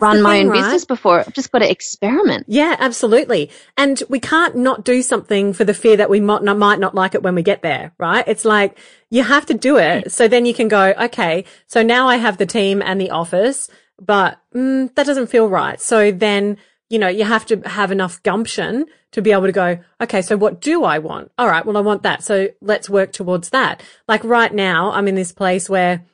run 0.00 0.22
my 0.22 0.34
thing, 0.34 0.46
own 0.46 0.52
right? 0.52 0.62
business 0.62 0.84
before. 0.84 1.20
I've 1.20 1.32
just 1.32 1.50
got 1.50 1.60
to 1.60 1.70
experiment. 1.70 2.46
Yeah, 2.48 2.76
absolutely. 2.78 3.50
And 3.76 4.02
we 4.08 4.20
can't 4.20 4.56
not 4.56 4.84
do 4.84 5.02
something 5.02 5.52
for 5.52 5.64
the 5.64 5.74
fear 5.74 5.96
that 5.96 6.10
we 6.10 6.20
might 6.20 6.42
not, 6.42 6.58
might 6.58 6.78
not 6.78 6.94
like 6.94 7.14
it 7.14 7.22
when 7.22 7.34
we 7.34 7.42
get 7.42 7.62
there, 7.62 7.92
right? 7.98 8.24
It's 8.26 8.44
like 8.44 8.78
you 9.10 9.22
have 9.22 9.46
to 9.46 9.54
do 9.54 9.78
it. 9.78 10.12
So 10.12 10.28
then 10.28 10.46
you 10.46 10.54
can 10.54 10.68
go, 10.68 10.94
okay, 11.00 11.44
so 11.66 11.82
now 11.82 12.08
I 12.08 12.16
have 12.16 12.38
the 12.38 12.46
team 12.46 12.82
and 12.82 13.00
the 13.00 13.10
office, 13.10 13.68
but 14.00 14.38
mm, 14.54 14.94
that 14.94 15.06
doesn't 15.06 15.28
feel 15.28 15.48
right. 15.48 15.80
So 15.80 16.10
then, 16.12 16.56
you 16.90 16.98
know, 16.98 17.08
you 17.08 17.24
have 17.24 17.46
to 17.46 17.60
have 17.60 17.90
enough 17.90 18.22
gumption 18.22 18.86
to 19.12 19.22
be 19.22 19.32
able 19.32 19.46
to 19.46 19.52
go, 19.52 19.78
okay, 20.00 20.22
so 20.22 20.36
what 20.36 20.60
do 20.60 20.84
I 20.84 20.98
want? 20.98 21.30
All 21.38 21.48
right. 21.48 21.64
Well, 21.64 21.76
I 21.76 21.80
want 21.80 22.02
that. 22.02 22.22
So 22.22 22.48
let's 22.60 22.90
work 22.90 23.12
towards 23.12 23.50
that. 23.50 23.82
Like 24.08 24.22
right 24.24 24.52
now, 24.52 24.90
I'm 24.90 25.08
in 25.08 25.14
this 25.14 25.32
place 25.32 25.70
where 25.70 26.04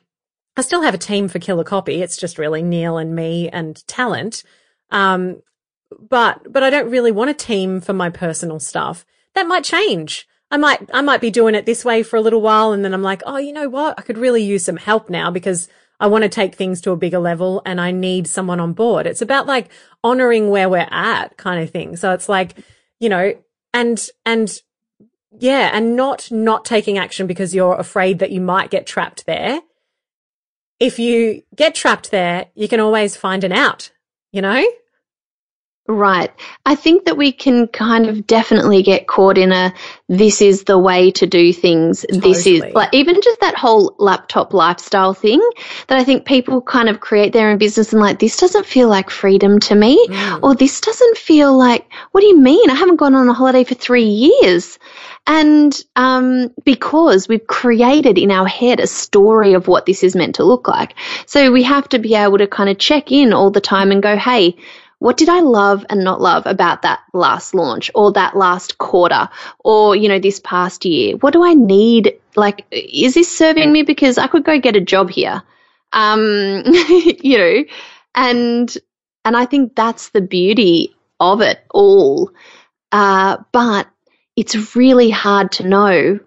I 0.55 0.61
still 0.61 0.81
have 0.81 0.93
a 0.93 0.99
team 0.99 1.27
for 1.27 1.39
Killer 1.39 1.63
Copy. 1.63 2.01
It's 2.01 2.17
just 2.17 2.37
really 2.37 2.61
Neil 2.61 2.97
and 2.97 3.15
me 3.15 3.49
and 3.49 3.85
talent. 3.87 4.43
Um, 4.91 5.41
but, 5.99 6.51
but 6.51 6.63
I 6.63 6.69
don't 6.69 6.91
really 6.91 7.11
want 7.11 7.31
a 7.31 7.35
team 7.35 7.81
for 7.81 7.93
my 7.93 8.09
personal 8.09 8.59
stuff. 8.59 9.05
That 9.33 9.47
might 9.47 9.63
change. 9.63 10.27
I 10.49 10.57
might, 10.57 10.89
I 10.93 11.01
might 11.01 11.21
be 11.21 11.31
doing 11.31 11.55
it 11.55 11.65
this 11.65 11.83
way 11.83 12.03
for 12.03 12.17
a 12.17 12.21
little 12.21 12.41
while. 12.41 12.71
And 12.71 12.83
then 12.83 12.93
I'm 12.93 13.03
like, 13.03 13.23
oh, 13.25 13.37
you 13.37 13.53
know 13.53 13.69
what? 13.69 13.95
I 13.97 14.03
could 14.03 14.17
really 14.17 14.43
use 14.43 14.65
some 14.65 14.77
help 14.77 15.09
now 15.09 15.31
because 15.31 15.69
I 16.01 16.07
want 16.07 16.23
to 16.23 16.29
take 16.29 16.55
things 16.55 16.81
to 16.81 16.91
a 16.91 16.97
bigger 16.97 17.19
level 17.19 17.61
and 17.63 17.79
I 17.79 17.91
need 17.91 18.25
someone 18.25 18.59
on 18.59 18.73
board. 18.73 19.05
It's 19.05 19.21
about 19.21 19.45
like 19.45 19.69
honoring 20.03 20.49
where 20.49 20.67
we're 20.67 20.87
at 20.89 21.37
kind 21.37 21.63
of 21.63 21.69
thing. 21.69 21.95
So 21.95 22.11
it's 22.11 22.27
like, 22.27 22.55
you 22.99 23.07
know, 23.07 23.35
and, 23.71 24.03
and 24.25 24.51
yeah, 25.39 25.69
and 25.71 25.95
not, 25.95 26.31
not 26.31 26.65
taking 26.65 26.97
action 26.97 27.27
because 27.27 27.53
you're 27.53 27.75
afraid 27.75 28.17
that 28.19 28.31
you 28.31 28.41
might 28.41 28.71
get 28.71 28.87
trapped 28.87 29.27
there. 29.27 29.61
If 30.79 30.97
you 30.97 31.43
get 31.55 31.75
trapped 31.75 32.09
there, 32.09 32.47
you 32.55 32.67
can 32.67 32.79
always 32.79 33.15
find 33.15 33.43
an 33.43 33.51
out, 33.51 33.91
you 34.31 34.41
know? 34.41 34.65
Right. 35.87 36.31
I 36.65 36.75
think 36.75 37.05
that 37.05 37.17
we 37.17 37.31
can 37.31 37.67
kind 37.67 38.07
of 38.07 38.25
definitely 38.27 38.83
get 38.83 39.07
caught 39.07 39.37
in 39.37 39.51
a 39.51 39.73
this 40.07 40.41
is 40.41 40.63
the 40.63 40.77
way 40.77 41.11
to 41.11 41.25
do 41.25 41.51
things. 41.51 42.05
This 42.07 42.45
is 42.45 42.63
like 42.73 42.93
even 42.93 43.19
just 43.21 43.41
that 43.41 43.55
whole 43.55 43.95
laptop 43.97 44.53
lifestyle 44.53 45.13
thing 45.13 45.41
that 45.87 45.97
I 45.97 46.03
think 46.03 46.25
people 46.25 46.61
kind 46.61 46.87
of 46.87 46.99
create 46.99 47.33
their 47.33 47.49
own 47.49 47.57
business 47.57 47.91
and 47.91 48.01
like 48.01 48.19
this 48.19 48.37
doesn't 48.37 48.65
feel 48.67 48.87
like 48.89 49.09
freedom 49.09 49.59
to 49.61 49.75
me 49.75 50.07
Mm. 50.07 50.39
or 50.43 50.55
this 50.55 50.81
doesn't 50.81 51.17
feel 51.17 51.57
like 51.57 51.85
what 52.11 52.21
do 52.21 52.27
you 52.27 52.37
mean? 52.39 52.69
I 52.69 52.75
haven't 52.75 52.95
gone 52.97 53.15
on 53.15 53.27
a 53.27 53.33
holiday 53.33 53.63
for 53.63 53.75
3 53.75 54.03
years. 54.03 54.77
And 55.27 55.77
um, 55.95 56.51
because 56.63 57.27
we've 57.27 57.45
created 57.47 58.17
in 58.17 58.31
our 58.31 58.47
head 58.47 58.79
a 58.79 58.87
story 58.87 59.53
of 59.53 59.67
what 59.67 59.85
this 59.85 60.03
is 60.03 60.15
meant 60.15 60.35
to 60.35 60.43
look 60.43 60.67
like. 60.67 60.95
So 61.25 61.51
we 61.51 61.63
have 61.63 61.89
to 61.89 61.99
be 61.99 62.15
able 62.15 62.37
to 62.37 62.47
kind 62.47 62.69
of 62.69 62.77
check 62.77 63.11
in 63.11 63.33
all 63.33 63.51
the 63.51 63.61
time 63.61 63.91
and 63.91 64.01
go, 64.01 64.15
hey, 64.17 64.55
what 65.01 65.17
did 65.17 65.29
I 65.29 65.39
love 65.39 65.83
and 65.89 66.03
not 66.03 66.21
love 66.21 66.45
about 66.45 66.83
that 66.83 66.99
last 67.11 67.55
launch 67.55 67.89
or 67.95 68.11
that 68.11 68.37
last 68.37 68.77
quarter 68.77 69.29
or, 69.57 69.95
you 69.95 70.07
know, 70.07 70.19
this 70.19 70.39
past 70.39 70.85
year? 70.85 71.17
What 71.17 71.33
do 71.33 71.43
I 71.43 71.55
need? 71.55 72.19
Like, 72.35 72.67
is 72.69 73.15
this 73.15 73.35
serving 73.35 73.71
me? 73.71 73.81
Because 73.81 74.19
I 74.19 74.27
could 74.27 74.43
go 74.43 74.59
get 74.59 74.75
a 74.75 74.79
job 74.81 75.09
here. 75.09 75.41
Um, 75.91 76.61
you 76.67 77.35
know, 77.35 77.63
and, 78.13 78.77
and 79.25 79.35
I 79.35 79.47
think 79.47 79.75
that's 79.75 80.09
the 80.09 80.21
beauty 80.21 80.95
of 81.19 81.41
it 81.41 81.65
all. 81.71 82.31
Uh, 82.91 83.37
but 83.51 83.87
it's 84.35 84.75
really 84.75 85.09
hard 85.09 85.51
to 85.53 85.67
know. 85.67 86.19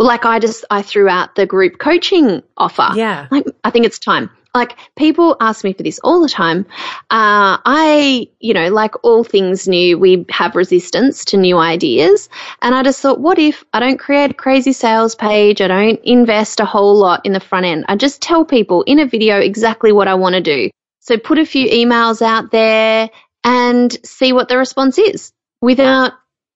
Like 0.00 0.24
I 0.24 0.40
just, 0.40 0.64
I 0.68 0.82
threw 0.82 1.08
out 1.08 1.36
the 1.36 1.46
group 1.46 1.78
coaching 1.78 2.42
offer 2.56 2.88
Yeah. 2.96 3.28
like 3.30 3.46
I 3.62 3.70
think 3.70 3.86
it's 3.86 4.00
time. 4.00 4.30
Like 4.56 4.76
people 4.96 5.36
ask 5.38 5.64
me 5.64 5.74
for 5.74 5.82
this 5.82 6.00
all 6.02 6.22
the 6.22 6.28
time. 6.28 6.66
Uh, 7.10 7.60
I, 7.64 8.28
you 8.40 8.54
know, 8.54 8.70
like 8.70 9.04
all 9.04 9.22
things 9.22 9.68
new, 9.68 9.98
we 9.98 10.24
have 10.30 10.56
resistance 10.56 11.26
to 11.26 11.36
new 11.36 11.58
ideas. 11.58 12.28
And 12.62 12.74
I 12.74 12.82
just 12.82 13.00
thought, 13.00 13.20
what 13.20 13.38
if 13.38 13.64
I 13.72 13.80
don't 13.80 13.98
create 13.98 14.30
a 14.30 14.34
crazy 14.34 14.72
sales 14.72 15.14
page? 15.14 15.60
I 15.60 15.68
don't 15.68 16.00
invest 16.04 16.60
a 16.60 16.64
whole 16.64 16.96
lot 16.96 17.26
in 17.26 17.32
the 17.32 17.40
front 17.40 17.66
end. 17.66 17.84
I 17.88 17.96
just 17.96 18.22
tell 18.22 18.44
people 18.44 18.82
in 18.84 18.98
a 18.98 19.06
video 19.06 19.38
exactly 19.38 19.92
what 19.92 20.08
I 20.08 20.14
want 20.14 20.34
to 20.34 20.40
do. 20.40 20.70
So 21.00 21.18
put 21.18 21.38
a 21.38 21.46
few 21.46 21.68
emails 21.68 22.22
out 22.22 22.50
there 22.50 23.10
and 23.44 23.96
see 24.04 24.32
what 24.32 24.48
the 24.48 24.56
response 24.56 24.98
is 24.98 25.32
without 25.60 26.14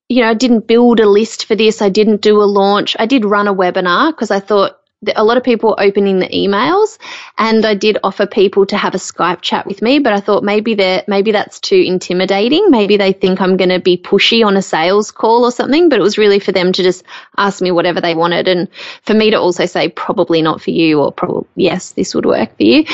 you 0.09 0.21
know, 0.21 0.29
I 0.29 0.33
didn't 0.33 0.67
build 0.67 0.99
a 0.99 1.07
list 1.07 1.45
for 1.45 1.55
this. 1.55 1.81
I 1.81 1.87
didn't 1.87 2.19
do 2.21 2.41
a 2.41 2.43
launch. 2.43 2.97
I 2.99 3.05
did 3.05 3.23
run 3.23 3.47
a 3.47 3.55
webinar 3.55 4.11
because 4.11 4.29
I 4.29 4.41
thought 4.41 4.80
a 5.15 5.23
lot 5.23 5.37
of 5.37 5.43
people 5.43 5.75
opening 5.79 6.19
the 6.19 6.27
emails 6.27 6.99
and 7.37 7.65
I 7.65 7.73
did 7.73 7.97
offer 8.03 8.27
people 8.27 8.67
to 8.67 8.77
have 8.77 8.93
a 8.93 8.99
Skype 8.99 9.41
chat 9.41 9.65
with 9.65 9.81
me, 9.81 9.97
but 9.97 10.13
I 10.13 10.19
thought 10.19 10.43
maybe 10.43 10.75
they 10.75 11.03
maybe 11.07 11.31
that's 11.31 11.59
too 11.59 11.75
intimidating. 11.75 12.69
Maybe 12.69 12.97
they 12.97 13.11
think 13.11 13.41
I'm 13.41 13.57
going 13.57 13.69
to 13.69 13.79
be 13.79 13.97
pushy 13.97 14.45
on 14.45 14.57
a 14.57 14.61
sales 14.61 15.09
call 15.09 15.43
or 15.43 15.51
something, 15.51 15.89
but 15.89 15.97
it 15.97 16.03
was 16.03 16.19
really 16.19 16.39
for 16.39 16.51
them 16.51 16.71
to 16.73 16.83
just 16.83 17.03
ask 17.35 17.61
me 17.61 17.71
whatever 17.71 17.99
they 17.99 18.13
wanted 18.13 18.47
and 18.47 18.67
for 19.01 19.15
me 19.15 19.31
to 19.31 19.39
also 19.39 19.65
say 19.65 19.89
probably 19.89 20.43
not 20.43 20.61
for 20.61 20.69
you 20.69 21.01
or 21.01 21.11
probably 21.11 21.47
yes, 21.55 21.93
this 21.93 22.13
would 22.13 22.25
work 22.25 22.55
for 22.55 22.63
you. 22.63 22.85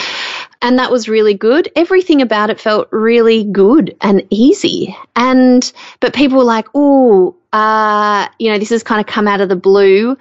And 0.62 0.80
that 0.80 0.92
was 0.92 1.10
really 1.10 1.34
good. 1.34 1.70
Everything 1.76 2.22
about 2.22 2.50
it 2.50 2.60
felt 2.60 2.88
really 2.92 3.44
good 3.44 3.96
and 4.00 4.26
easy. 4.30 4.96
And, 5.16 5.72
but 6.00 6.14
people 6.14 6.38
were 6.38 6.44
like, 6.44 6.68
oh, 6.74 7.36
uh, 7.54 8.28
you 8.40 8.52
know, 8.52 8.58
this 8.58 8.70
has 8.70 8.84
kind 8.84 9.02
of 9.02 9.08
come 9.08 9.28
out 9.28 9.42
of 9.42 9.50
the 9.50 9.56
blue. 9.56 10.18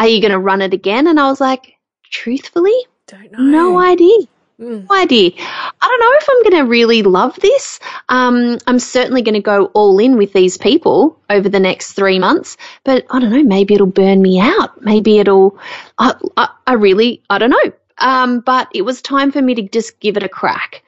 Are 0.00 0.08
you 0.08 0.20
going 0.20 0.32
to 0.32 0.38
run 0.38 0.62
it 0.62 0.74
again? 0.74 1.06
And 1.06 1.20
I 1.20 1.28
was 1.28 1.40
like, 1.40 1.74
truthfully, 2.10 2.74
Don't 3.06 3.30
know. 3.32 3.38
no 3.38 3.78
idea. 3.78 4.16
Mm. 4.58 4.88
No 4.88 4.96
idea. 4.96 5.30
I 5.38 5.86
don't 5.88 6.00
know 6.00 6.16
if 6.20 6.28
I'm 6.28 6.42
going 6.50 6.64
to 6.64 6.70
really 6.70 7.02
love 7.02 7.36
this. 7.36 7.80
Um, 8.08 8.58
I'm 8.66 8.78
certainly 8.78 9.22
going 9.22 9.34
to 9.34 9.40
go 9.40 9.66
all 9.66 9.98
in 9.98 10.16
with 10.16 10.32
these 10.32 10.58
people 10.58 11.18
over 11.30 11.48
the 11.48 11.60
next 11.60 11.92
three 11.92 12.18
months, 12.18 12.56
but 12.84 13.06
I 13.10 13.20
don't 13.20 13.30
know. 13.30 13.42
Maybe 13.42 13.74
it'll 13.74 13.86
burn 13.86 14.20
me 14.20 14.40
out. 14.40 14.82
Maybe 14.82 15.18
it'll. 15.18 15.58
I, 15.98 16.14
I, 16.36 16.48
I 16.66 16.72
really, 16.74 17.22
I 17.30 17.38
don't 17.38 17.50
know. 17.50 17.72
Um, 17.98 18.40
but 18.40 18.68
it 18.74 18.82
was 18.82 19.02
time 19.02 19.32
for 19.32 19.42
me 19.42 19.54
to 19.56 19.62
just 19.62 20.00
give 20.00 20.16
it 20.16 20.22
a 20.22 20.28
crack 20.28 20.82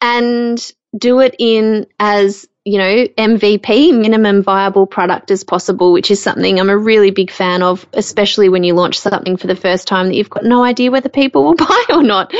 and 0.00 0.72
do 0.96 1.20
it 1.20 1.34
in 1.38 1.86
as 1.98 2.48
you 2.64 2.78
know 2.78 3.06
MVP 3.18 3.98
minimum 3.98 4.42
viable 4.42 4.86
product 4.86 5.30
as 5.30 5.44
possible 5.44 5.92
which 5.92 6.10
is 6.10 6.22
something 6.22 6.58
I'm 6.58 6.70
a 6.70 6.76
really 6.76 7.10
big 7.10 7.30
fan 7.30 7.62
of 7.62 7.86
especially 7.92 8.48
when 8.48 8.64
you 8.64 8.74
launch 8.74 8.98
something 8.98 9.36
for 9.36 9.46
the 9.46 9.56
first 9.56 9.86
time 9.86 10.06
that 10.06 10.14
you've 10.14 10.30
got 10.30 10.44
no 10.44 10.64
idea 10.64 10.90
whether 10.90 11.08
people 11.08 11.44
will 11.44 11.54
buy 11.68 11.84
or 11.90 12.02
not 12.02 12.32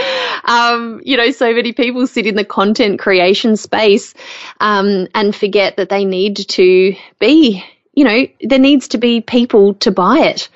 um, 0.44 1.00
you 1.04 1.16
know 1.16 1.30
so 1.30 1.52
many 1.52 1.72
people 1.72 2.06
sit 2.06 2.26
in 2.26 2.36
the 2.36 2.44
content 2.44 2.98
creation 2.98 3.56
space 3.56 4.14
um, 4.60 5.08
and 5.14 5.36
forget 5.36 5.76
that 5.76 5.90
they 5.90 6.04
need 6.04 6.36
to 6.36 6.94
be 7.18 7.62
you 7.92 8.04
know 8.04 8.26
there 8.40 8.58
needs 8.58 8.88
to 8.88 8.98
be 8.98 9.20
people 9.20 9.74
to 9.74 9.90
buy 9.90 10.18
it 10.20 10.48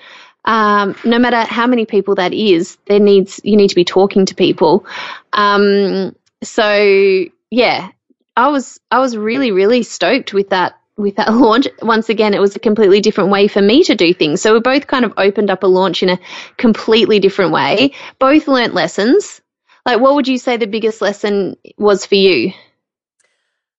um, 0.45 0.97
no 1.05 1.19
matter 1.19 1.43
how 1.43 1.67
many 1.67 1.85
people 1.85 2.15
that 2.15 2.33
is, 2.33 2.79
there 2.87 3.01
needs 3.01 3.39
you 3.45 3.55
need 3.55 3.69
to 3.69 3.75
be 3.75 3.85
talking 3.85 4.25
to 4.27 4.35
people. 4.35 4.87
Um, 5.35 6.17
so 6.43 7.27
yeah, 7.51 7.91
I 8.39 8.47
was 8.49 8.79
I 8.93 9.01
was 9.01 9.17
really 9.17 9.51
really 9.51 9.83
stoked 9.83 10.33
with 10.33 10.51
that 10.51 10.79
with 10.97 11.17
that 11.17 11.33
launch. 11.45 11.67
Once 11.83 12.09
again, 12.09 12.35
it 12.35 12.41
was 12.41 12.55
a 12.55 12.61
completely 12.61 13.01
different 13.01 13.31
way 13.31 13.49
for 13.49 13.61
me 13.61 13.83
to 13.83 13.97
do 13.97 14.15
things. 14.15 14.41
So 14.41 14.55
we 14.55 14.61
both 14.61 14.87
kind 14.87 15.05
of 15.05 15.13
opened 15.17 15.51
up 15.51 15.65
a 15.65 15.67
launch 15.67 16.05
in 16.05 16.09
a 16.09 16.21
completely 16.57 17.19
different 17.19 17.51
way. 17.51 17.93
Both 18.21 18.47
learnt 18.47 18.75
lessons. 18.75 19.41
Like, 19.85 20.01
what 20.01 20.15
would 20.15 20.29
you 20.29 20.39
say 20.39 20.57
the 20.57 20.67
biggest 20.67 21.01
lesson 21.01 21.57
was 21.79 22.07
for 22.07 22.15
you? 22.15 22.53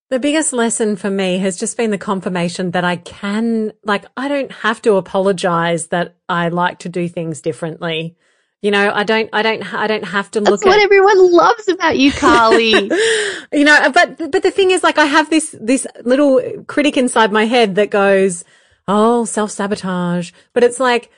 The 0.10 0.20
biggest 0.20 0.52
lesson 0.52 0.96
for 0.96 1.10
me 1.10 1.38
has 1.38 1.58
just 1.58 1.78
been 1.78 1.92
the 1.92 1.98
confirmation 1.98 2.72
that 2.72 2.84
I 2.84 2.96
can, 2.96 3.74
like, 3.84 4.06
I 4.18 4.28
don't 4.28 4.52
have 4.52 4.82
to 4.82 4.96
apologize 4.96 5.88
that 5.88 6.16
I 6.28 6.50
like 6.50 6.80
to 6.80 6.90
do 6.90 7.08
things 7.08 7.42
differently. 7.42 8.18
You 8.62 8.72
know, 8.72 8.92
I 8.94 9.04
don't, 9.04 9.30
I 9.32 9.42
don't, 9.42 9.74
I 9.74 9.88
don't 9.88 10.04
have 10.04 10.32
to 10.32 10.42
look 10.42 10.60
That's 10.60 10.66
what 10.66 10.80
at, 10.80 10.84
everyone 10.84 11.32
loves 11.32 11.70
about 11.70 11.98
you, 11.98 12.12
Carly. 12.12 12.72
you 13.54 13.64
know, 13.64 13.90
but, 13.92 14.18
but 14.18 14.44
the 14.44 14.52
thing 14.52 14.72
is, 14.72 14.84
like, 14.84 14.98
I 14.98 15.06
have 15.06 15.30
this, 15.30 15.56
this 15.62 15.88
little 16.04 16.42
critic 16.68 16.98
inside 16.98 17.32
my 17.32 17.46
head 17.46 17.76
that 17.76 17.90
goes, 17.90 18.44
oh, 18.88 19.24
self 19.24 19.52
sabotage. 19.52 20.34
But 20.52 20.66
it's 20.66 20.80
like, 20.80 21.10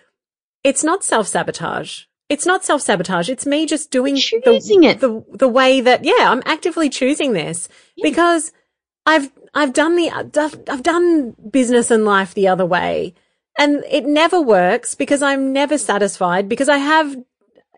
it's 0.63 0.84
not 0.84 1.04
self 1.04 1.27
sabotage. 1.27 2.04
It's 2.30 2.45
not 2.45 2.63
self 2.63 2.82
sabotage. 2.82 3.27
It's 3.27 3.47
me 3.47 3.65
just 3.65 3.89
doing 3.89 4.17
Choosing 4.17 4.82
the, 4.82 4.88
it. 4.88 4.99
the, 4.99 5.25
the 5.32 5.49
way 5.49 5.82
that, 5.82 6.06
yeah, 6.06 6.30
I'm 6.30 6.43
actively 6.45 6.89
choosing 6.89 7.34
this 7.34 7.67
because 8.04 8.51
I've, 9.08 9.32
I've 9.56 9.73
done 9.73 9.95
the, 9.95 10.12
I've 10.69 10.84
done 10.84 11.36
business 11.49 11.89
and 11.89 12.06
life 12.06 12.36
the 12.36 12.47
other 12.47 12.67
way 12.67 13.15
and 13.58 13.84
it 13.89 14.06
never 14.06 14.41
works 14.41 14.95
because 14.95 15.21
I'm 15.21 15.54
never 15.54 15.77
satisfied 15.77 16.47
because 16.47 16.69
I 16.69 16.77
have, 16.77 17.15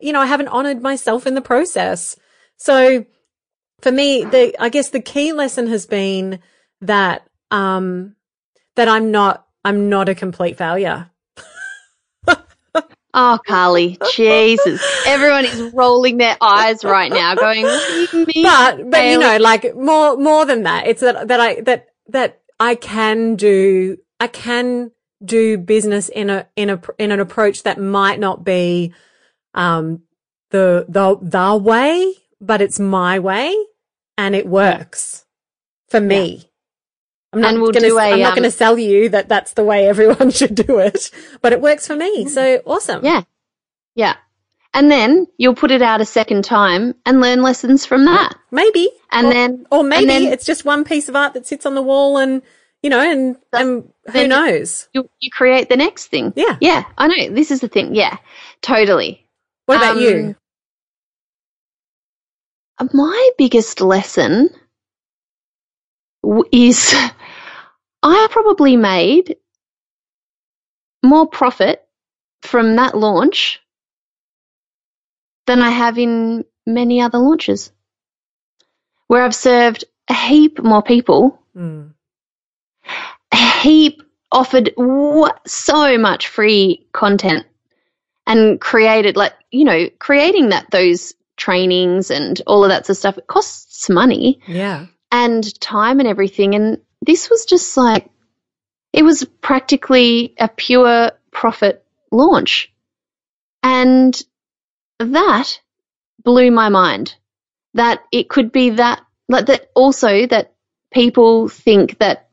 you 0.03 0.11
know, 0.11 0.19
I 0.19 0.25
haven't 0.25 0.49
honored 0.49 0.81
myself 0.81 1.25
in 1.25 1.33
the 1.33 1.41
process. 1.41 2.17
So 2.57 3.05
for 3.81 3.91
me, 3.91 4.25
the, 4.25 4.53
I 4.59 4.67
guess 4.67 4.89
the 4.89 4.99
key 4.99 5.31
lesson 5.31 5.67
has 5.67 5.85
been 5.85 6.39
that, 6.81 7.25
um, 7.51 8.15
that 8.75 8.89
I'm 8.89 9.11
not, 9.11 9.47
I'm 9.63 9.87
not 9.87 10.09
a 10.09 10.15
complete 10.15 10.57
failure. 10.57 11.09
Oh, 13.15 13.37
Carly, 13.45 13.99
Jesus. 14.15 14.83
Everyone 15.05 15.45
is 15.45 15.71
rolling 15.71 16.17
their 16.17 16.35
eyes 16.41 16.83
right 16.83 17.11
now 17.11 17.35
going, 17.35 17.61
you? 17.63 18.43
But, 18.43 18.89
but 18.89 19.05
you 19.05 19.19
know, 19.19 19.37
like 19.37 19.75
more, 19.75 20.17
more 20.17 20.47
than 20.47 20.63
that, 20.63 20.87
it's 20.87 21.01
that, 21.01 21.27
that 21.27 21.39
I, 21.39 21.61
that, 21.61 21.89
that 22.07 22.41
I 22.59 22.73
can 22.73 23.35
do, 23.35 23.97
I 24.19 24.25
can 24.25 24.89
do 25.23 25.59
business 25.59 26.09
in 26.09 26.31
a, 26.31 26.47
in 26.55 26.71
a, 26.71 26.81
in 26.97 27.11
an 27.11 27.19
approach 27.19 27.61
that 27.63 27.79
might 27.79 28.19
not 28.19 28.43
be, 28.43 28.95
um, 29.53 30.03
the, 30.51 30.85
the, 30.87 31.17
the 31.21 31.57
way, 31.57 32.13
but 32.39 32.61
it's 32.61 32.79
my 32.79 33.19
way 33.19 33.55
and 34.17 34.35
it 34.35 34.45
works 34.45 35.25
for 35.89 35.99
me. 35.99 36.49
I'm 37.31 37.41
not 37.41 37.53
And 37.53 37.61
we'll 37.61 37.71
gonna, 37.71 37.87
I'm 37.87 38.19
not 38.19 38.29
um, 38.29 38.35
going 38.35 38.43
to 38.43 38.51
sell 38.51 38.77
you 38.77 39.09
that 39.09 39.27
that's 39.27 39.53
the 39.53 39.63
way 39.63 39.87
everyone 39.87 40.29
should 40.39 40.53
do 40.55 40.77
it, 40.79 41.09
but 41.41 41.51
it 41.51 41.61
works 41.61 41.87
for 41.87 41.95
me. 41.95 42.27
So 42.27 42.61
awesome. 42.65 43.03
Yeah. 43.03 43.23
Yeah. 43.95 44.15
And 44.75 44.91
then 44.91 45.27
you'll 45.37 45.55
put 45.55 45.71
it 45.71 45.81
out 45.81 46.01
a 46.01 46.05
second 46.05 46.43
time 46.45 46.95
and 47.05 47.21
learn 47.21 47.41
lessons 47.41 47.85
from 47.85 48.05
that. 48.05 48.33
Maybe. 48.51 48.89
And 49.11 49.27
or, 49.27 49.33
then, 49.33 49.65
or 49.71 49.83
maybe 49.83 50.05
then- 50.05 50.23
it's 50.33 50.45
just 50.45 50.65
one 50.65 50.83
piece 50.83 51.09
of 51.09 51.15
art 51.15 51.33
that 51.33 51.47
sits 51.47 51.65
on 51.65 51.75
the 51.75 51.81
wall 51.81 52.17
and, 52.17 52.41
you 52.81 52.89
know, 52.89 52.99
and, 52.99 53.35
and 53.51 53.89
who 54.11 54.27
knows? 54.27 54.89
you, 54.93 55.09
you 55.19 55.29
create 55.31 55.69
the 55.69 55.77
next 55.77 56.07
thing. 56.07 56.33
Yeah. 56.35 56.57
Yeah. 56.59 56.83
I 56.97 57.07
know. 57.07 57.33
This 57.33 57.49
is 57.51 57.61
the 57.61 57.67
thing. 57.67 57.95
Yeah. 57.95 58.17
Totally. 58.61 59.22
What 59.65 59.77
about 59.77 59.97
Um, 59.97 60.01
you? 60.03 60.35
My 62.93 63.29
biggest 63.37 63.81
lesson 63.81 64.49
is 66.51 66.93
I 68.03 68.27
probably 68.31 68.75
made 68.77 69.37
more 71.03 71.27
profit 71.27 71.85
from 72.41 72.75
that 72.77 72.97
launch 72.97 73.61
than 75.47 75.61
I 75.61 75.69
have 75.69 75.97
in 75.97 76.45
many 76.65 77.01
other 77.01 77.19
launches 77.19 77.71
where 79.07 79.23
I've 79.23 79.35
served 79.35 79.85
a 80.09 80.13
heap 80.13 80.59
more 80.61 80.81
people, 80.83 81.39
Mm. 81.55 81.93
a 83.31 83.59
heap 83.61 84.01
offered 84.31 84.73
w- 84.75 85.27
so 85.45 85.97
much 85.97 86.27
free 86.27 86.87
content 86.93 87.45
and 88.25 88.59
created 88.59 89.15
like, 89.17 89.33
you 89.51 89.65
know, 89.65 89.89
creating 89.99 90.49
that, 90.49 90.69
those 90.71 91.13
trainings 91.37 92.11
and 92.11 92.41
all 92.47 92.63
of 92.63 92.69
that 92.69 92.85
sort 92.85 92.91
of 92.91 92.97
stuff, 92.97 93.17
it 93.17 93.27
costs 93.27 93.89
money 93.89 94.39
Yeah. 94.47 94.87
and 95.11 95.59
time 95.59 95.99
and 95.99 96.07
everything. 96.07 96.55
And 96.55 96.79
this 97.01 97.29
was 97.29 97.45
just 97.45 97.75
like, 97.75 98.09
it 98.93 99.03
was 99.03 99.25
practically 99.41 100.35
a 100.39 100.47
pure 100.47 101.11
profit 101.31 101.83
launch. 102.11 102.71
And 103.63 104.21
that 104.99 105.59
blew 106.23 106.51
my 106.51 106.69
mind 106.69 107.15
that 107.73 108.03
it 108.11 108.29
could 108.29 108.51
be 108.51 108.71
that, 108.71 109.01
like 109.27 109.47
that 109.47 109.71
also 109.73 110.27
that 110.27 110.53
people 110.91 111.49
think 111.49 111.97
that, 111.99 112.29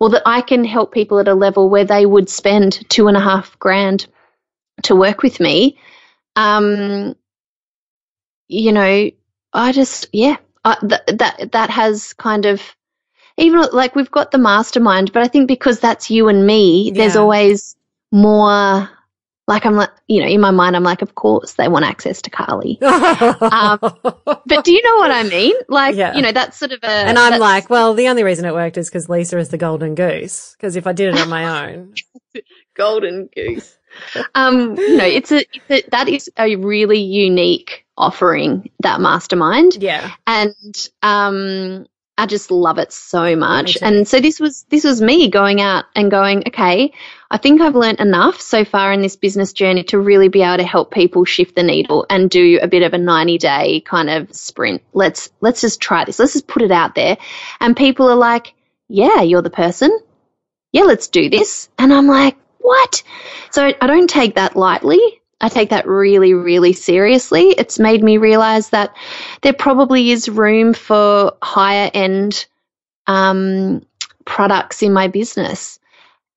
well, 0.00 0.10
that 0.10 0.22
I 0.26 0.40
can 0.40 0.64
help 0.64 0.92
people 0.92 1.18
at 1.18 1.28
a 1.28 1.34
level 1.34 1.68
where 1.68 1.84
they 1.84 2.06
would 2.06 2.28
spend 2.28 2.88
two 2.88 3.08
and 3.08 3.16
a 3.16 3.20
half 3.20 3.58
grand 3.58 4.06
to 4.84 4.96
work 4.96 5.22
with 5.22 5.40
me. 5.40 5.78
Um, 6.36 7.16
you 8.48 8.72
know, 8.72 9.10
I 9.52 9.72
just, 9.72 10.08
yeah, 10.12 10.36
I, 10.64 10.76
th- 10.80 11.18
that 11.18 11.52
that 11.52 11.70
has 11.70 12.12
kind 12.12 12.46
of 12.46 12.62
even 13.36 13.62
like 13.72 13.94
we've 13.94 14.10
got 14.10 14.30
the 14.30 14.38
mastermind, 14.38 15.12
but 15.12 15.22
I 15.22 15.28
think 15.28 15.48
because 15.48 15.80
that's 15.80 16.10
you 16.10 16.28
and 16.28 16.46
me, 16.46 16.90
there's 16.94 17.16
always 17.16 17.76
more. 18.12 18.90
Like 19.48 19.64
I'm 19.64 19.76
like, 19.76 19.90
you 20.08 20.20
know, 20.20 20.26
in 20.28 20.40
my 20.40 20.50
mind, 20.50 20.74
I'm 20.74 20.82
like, 20.82 21.02
of 21.02 21.14
course 21.14 21.52
they 21.54 21.68
want 21.68 21.84
access 21.84 22.20
to 22.22 22.30
Carly. 22.30 22.78
Um, 22.82 23.78
But 23.80 24.64
do 24.64 24.72
you 24.72 24.82
know 24.82 24.96
what 24.96 25.10
I 25.12 25.22
mean? 25.22 25.54
Like, 25.68 25.94
Yeah. 25.94 26.14
you 26.16 26.22
know, 26.22 26.32
that's 26.32 26.56
sort 26.56 26.72
of 26.72 26.80
a. 26.82 26.86
and 26.90 27.18
I'm 27.18 27.38
like, 27.40 27.70
well, 27.70 27.94
the 27.94 28.08
only 28.08 28.22
reason 28.24 28.44
it 28.44 28.52
worked 28.54 28.76
is 28.76 28.88
because 28.88 29.08
Lisa 29.08 29.38
is 29.38 29.48
the 29.50 29.58
golden 29.58 29.94
goose. 29.94 30.54
Because 30.56 30.74
if 30.76 30.86
I 30.86 30.92
did 30.92 31.14
it 31.14 31.20
on 31.20 31.28
my 31.28 31.70
own, 31.72 31.94
golden 32.76 33.28
goose. 33.34 33.76
Um, 34.34 34.76
you 34.76 34.96
know, 34.98 35.06
it's 35.06 35.32
a, 35.32 35.38
it's 35.54 35.70
a 35.86 35.90
that 35.90 36.08
is 36.08 36.28
a 36.38 36.56
really 36.56 36.98
unique 37.00 37.86
offering 37.96 38.68
that 38.80 39.00
mastermind. 39.00 39.76
yeah, 39.82 40.10
and 40.26 40.54
um 41.02 41.86
I 42.18 42.26
just 42.26 42.50
love 42.50 42.78
it 42.78 42.92
so 42.92 43.36
much. 43.36 43.74
too. 43.74 43.80
And 43.84 44.08
so 44.08 44.20
this 44.20 44.40
was 44.40 44.64
this 44.70 44.84
was 44.84 45.02
me 45.02 45.28
going 45.28 45.60
out 45.60 45.84
and 45.94 46.10
going, 46.10 46.44
okay, 46.48 46.92
I 47.30 47.36
think 47.36 47.60
I've 47.60 47.74
learned 47.74 48.00
enough 48.00 48.40
so 48.40 48.64
far 48.64 48.92
in 48.92 49.02
this 49.02 49.16
business 49.16 49.52
journey 49.52 49.84
to 49.84 49.98
really 49.98 50.28
be 50.28 50.42
able 50.42 50.56
to 50.56 50.64
help 50.64 50.92
people 50.92 51.24
shift 51.24 51.54
the 51.54 51.62
needle 51.62 52.06
and 52.08 52.30
do 52.30 52.58
a 52.62 52.68
bit 52.68 52.82
of 52.82 52.94
a 52.94 52.98
90 52.98 53.38
day 53.38 53.80
kind 53.80 54.08
of 54.08 54.34
sprint. 54.34 54.82
Let's 54.94 55.30
let's 55.40 55.60
just 55.60 55.80
try 55.80 56.04
this. 56.04 56.18
Let's 56.18 56.32
just 56.32 56.46
put 56.46 56.62
it 56.62 56.70
out 56.72 56.94
there. 56.94 57.18
And 57.60 57.76
people 57.76 58.08
are 58.08 58.16
like, 58.16 58.54
"Yeah, 58.88 59.20
you're 59.20 59.42
the 59.42 59.50
person. 59.50 59.96
Yeah, 60.72 60.84
let's 60.84 61.08
do 61.08 61.28
this." 61.28 61.68
And 61.78 61.92
I'm 61.92 62.06
like, 62.06 62.36
"What?" 62.58 63.02
So 63.50 63.72
I 63.78 63.86
don't 63.86 64.08
take 64.08 64.36
that 64.36 64.56
lightly. 64.56 65.20
I 65.40 65.48
take 65.48 65.70
that 65.70 65.86
really, 65.86 66.32
really 66.34 66.72
seriously. 66.72 67.50
It's 67.58 67.78
made 67.78 68.02
me 68.02 68.16
realize 68.16 68.70
that 68.70 68.96
there 69.42 69.52
probably 69.52 70.10
is 70.10 70.28
room 70.28 70.72
for 70.72 71.36
higher 71.42 71.90
end 71.92 72.46
um, 73.06 73.84
products 74.24 74.82
in 74.82 74.92
my 74.92 75.08
business. 75.08 75.78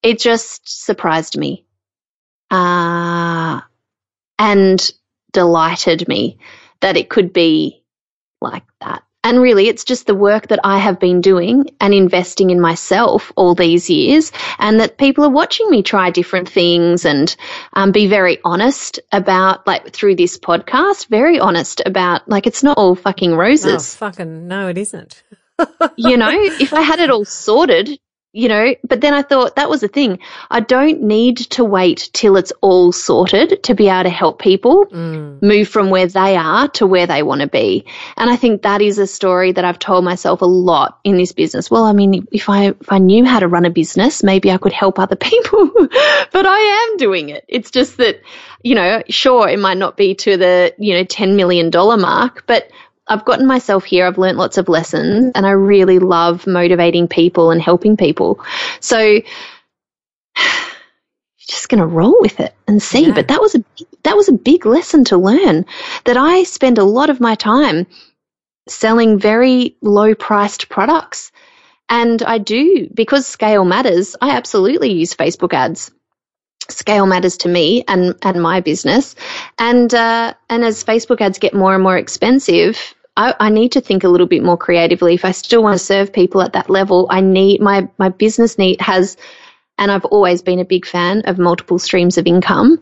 It 0.03 0.19
just 0.19 0.85
surprised 0.85 1.37
me 1.37 1.65
uh, 2.51 3.61
and 4.37 4.91
delighted 5.31 6.07
me 6.07 6.39
that 6.81 6.97
it 6.97 7.09
could 7.09 7.33
be 7.33 7.83
like 8.41 8.65
that. 8.81 9.03
And 9.23 9.41
really, 9.41 9.67
it's 9.67 9.83
just 9.83 10.07
the 10.07 10.15
work 10.15 10.47
that 10.47 10.59
I 10.63 10.77
have 10.77 10.99
been 10.99 11.19
doing 11.19 11.71
and 11.81 11.93
investing 11.93 12.51
in 12.51 12.61
myself 12.61 13.33
all 13.35 13.53
these 13.53 13.89
years, 13.89 14.31
and 14.57 14.79
that 14.79 14.97
people 14.97 15.25
are 15.25 15.29
watching 15.29 15.69
me 15.69 15.83
try 15.83 16.09
different 16.09 16.47
things 16.47 17.03
and 17.03 17.35
um, 17.73 17.91
be 17.91 18.07
very 18.07 18.39
honest 18.45 18.99
about, 19.11 19.67
like, 19.67 19.91
through 19.91 20.15
this 20.15 20.37
podcast, 20.37 21.07
very 21.07 21.37
honest 21.37 21.81
about, 21.85 22.29
like, 22.29 22.47
it's 22.47 22.63
not 22.63 22.77
all 22.77 22.95
fucking 22.95 23.33
oh 23.33 23.37
roses 23.37 23.95
fucking 23.95 24.47
no, 24.47 24.69
it 24.69 24.77
isn't. 24.77 25.23
you 25.97 26.15
know, 26.15 26.31
if 26.31 26.73
I 26.73 26.81
had 26.81 26.99
it 26.99 27.09
all 27.09 27.25
sorted, 27.25 27.99
you 28.31 28.47
know, 28.47 28.75
but 28.87 29.01
then 29.01 29.13
I 29.13 29.23
thought 29.23 29.55
that 29.55 29.69
was 29.69 29.81
the 29.81 29.87
thing. 29.87 30.19
I 30.51 30.59
don't 30.59 31.01
need 31.01 31.37
to 31.51 31.63
wait 31.63 32.09
till 32.13 32.37
it's 32.37 32.51
all 32.61 32.91
sorted 32.91 33.63
to 33.63 33.73
be 33.73 33.87
able 33.89 34.03
to 34.03 34.09
help 34.09 34.39
people 34.39 34.85
Mm. 34.85 35.41
move 35.41 35.67
from 35.67 35.89
where 35.89 36.05
they 36.05 36.35
are 36.37 36.67
to 36.69 36.85
where 36.85 37.07
they 37.07 37.23
want 37.23 37.41
to 37.41 37.47
be. 37.47 37.85
And 38.17 38.29
I 38.29 38.35
think 38.35 38.61
that 38.61 38.81
is 38.81 38.99
a 38.99 39.07
story 39.07 39.51
that 39.53 39.65
I've 39.65 39.79
told 39.79 40.03
myself 40.03 40.41
a 40.41 40.45
lot 40.45 40.99
in 41.03 41.17
this 41.17 41.31
business. 41.31 41.71
Well, 41.71 41.85
I 41.85 41.93
mean, 41.93 42.27
if 42.31 42.49
I 42.49 42.65
if 42.67 42.91
I 42.91 42.99
knew 42.99 43.25
how 43.25 43.39
to 43.39 43.47
run 43.47 43.65
a 43.65 43.69
business, 43.71 44.21
maybe 44.23 44.51
I 44.51 44.57
could 44.57 44.73
help 44.73 44.99
other 44.99 45.15
people. 45.29 45.71
but 46.31 46.45
I 46.45 46.59
am 46.91 46.97
doing 46.97 47.29
it. 47.29 47.45
It's 47.47 47.71
just 47.71 47.97
that, 47.97 48.21
you 48.63 48.75
know, 48.75 49.01
sure, 49.09 49.47
it 49.49 49.57
might 49.59 49.77
not 49.77 49.97
be 49.97 50.13
to 50.15 50.37
the, 50.37 50.73
you 50.77 50.93
know, 50.93 51.03
10 51.03 51.35
million 51.35 51.69
dollar 51.71 51.97
mark, 51.97 52.43
but 52.45 52.69
I've 53.09 53.25
gotten 53.25 53.47
myself 53.47 53.83
here. 53.83 54.05
I've 54.05 54.17
learned 54.17 54.37
lots 54.37 54.57
of 54.57 54.69
lessons 54.69 55.31
and 55.35 55.45
I 55.45 55.51
really 55.51 55.99
love 55.99 56.45
motivating 56.45 57.07
people 57.07 57.51
and 57.51 57.61
helping 57.61 57.97
people. 57.97 58.39
So 58.79 59.21
just 61.39 61.69
going 61.69 61.79
to 61.79 61.87
roll 61.87 62.17
with 62.21 62.39
it 62.39 62.53
and 62.67 62.81
see. 62.81 63.07
Yeah. 63.07 63.13
But 63.13 63.27
that 63.29 63.41
was 63.41 63.55
a 63.55 63.63
that 64.03 64.15
was 64.15 64.29
a 64.29 64.33
big 64.33 64.65
lesson 64.65 65.03
to 65.05 65.17
learn 65.17 65.65
that 66.05 66.17
I 66.17 66.43
spend 66.43 66.77
a 66.77 66.83
lot 66.83 67.09
of 67.09 67.19
my 67.19 67.35
time 67.35 67.87
selling 68.67 69.19
very 69.19 69.75
low 69.81 70.13
priced 70.13 70.69
products. 70.69 71.31
And 71.89 72.21
I 72.21 72.37
do 72.37 72.87
because 72.93 73.25
scale 73.25 73.65
matters. 73.65 74.15
I 74.21 74.31
absolutely 74.31 74.93
use 74.93 75.15
Facebook 75.15 75.53
ads. 75.53 75.91
Scale 76.69 77.07
matters 77.07 77.37
to 77.37 77.49
me 77.49 77.83
and 77.87 78.13
and 78.21 78.43
my 78.43 78.61
business. 78.61 79.15
And 79.57 79.91
uh, 79.91 80.35
and 80.49 80.63
as 80.63 80.83
Facebook 80.83 81.19
ads 81.19 81.39
get 81.39 81.55
more 81.55 81.73
and 81.73 81.81
more 81.81 81.97
expensive, 81.97 82.93
I, 83.17 83.35
I 83.39 83.49
need 83.49 83.73
to 83.73 83.81
think 83.81 84.03
a 84.03 84.09
little 84.09 84.27
bit 84.27 84.43
more 84.43 84.57
creatively. 84.57 85.13
If 85.13 85.25
I 85.25 85.31
still 85.31 85.61
want 85.61 85.77
to 85.77 85.83
serve 85.83 86.13
people 86.13 86.41
at 86.41 86.53
that 86.53 86.69
level, 86.69 87.07
I 87.09 87.21
need 87.21 87.61
my 87.61 87.89
my 87.97 88.09
business 88.09 88.57
need 88.57 88.81
has 88.81 89.17
and 89.77 89.91
I've 89.91 90.05
always 90.05 90.41
been 90.41 90.59
a 90.59 90.65
big 90.65 90.85
fan 90.85 91.21
of 91.25 91.39
multiple 91.39 91.79
streams 91.79 92.17
of 92.17 92.27
income. 92.27 92.79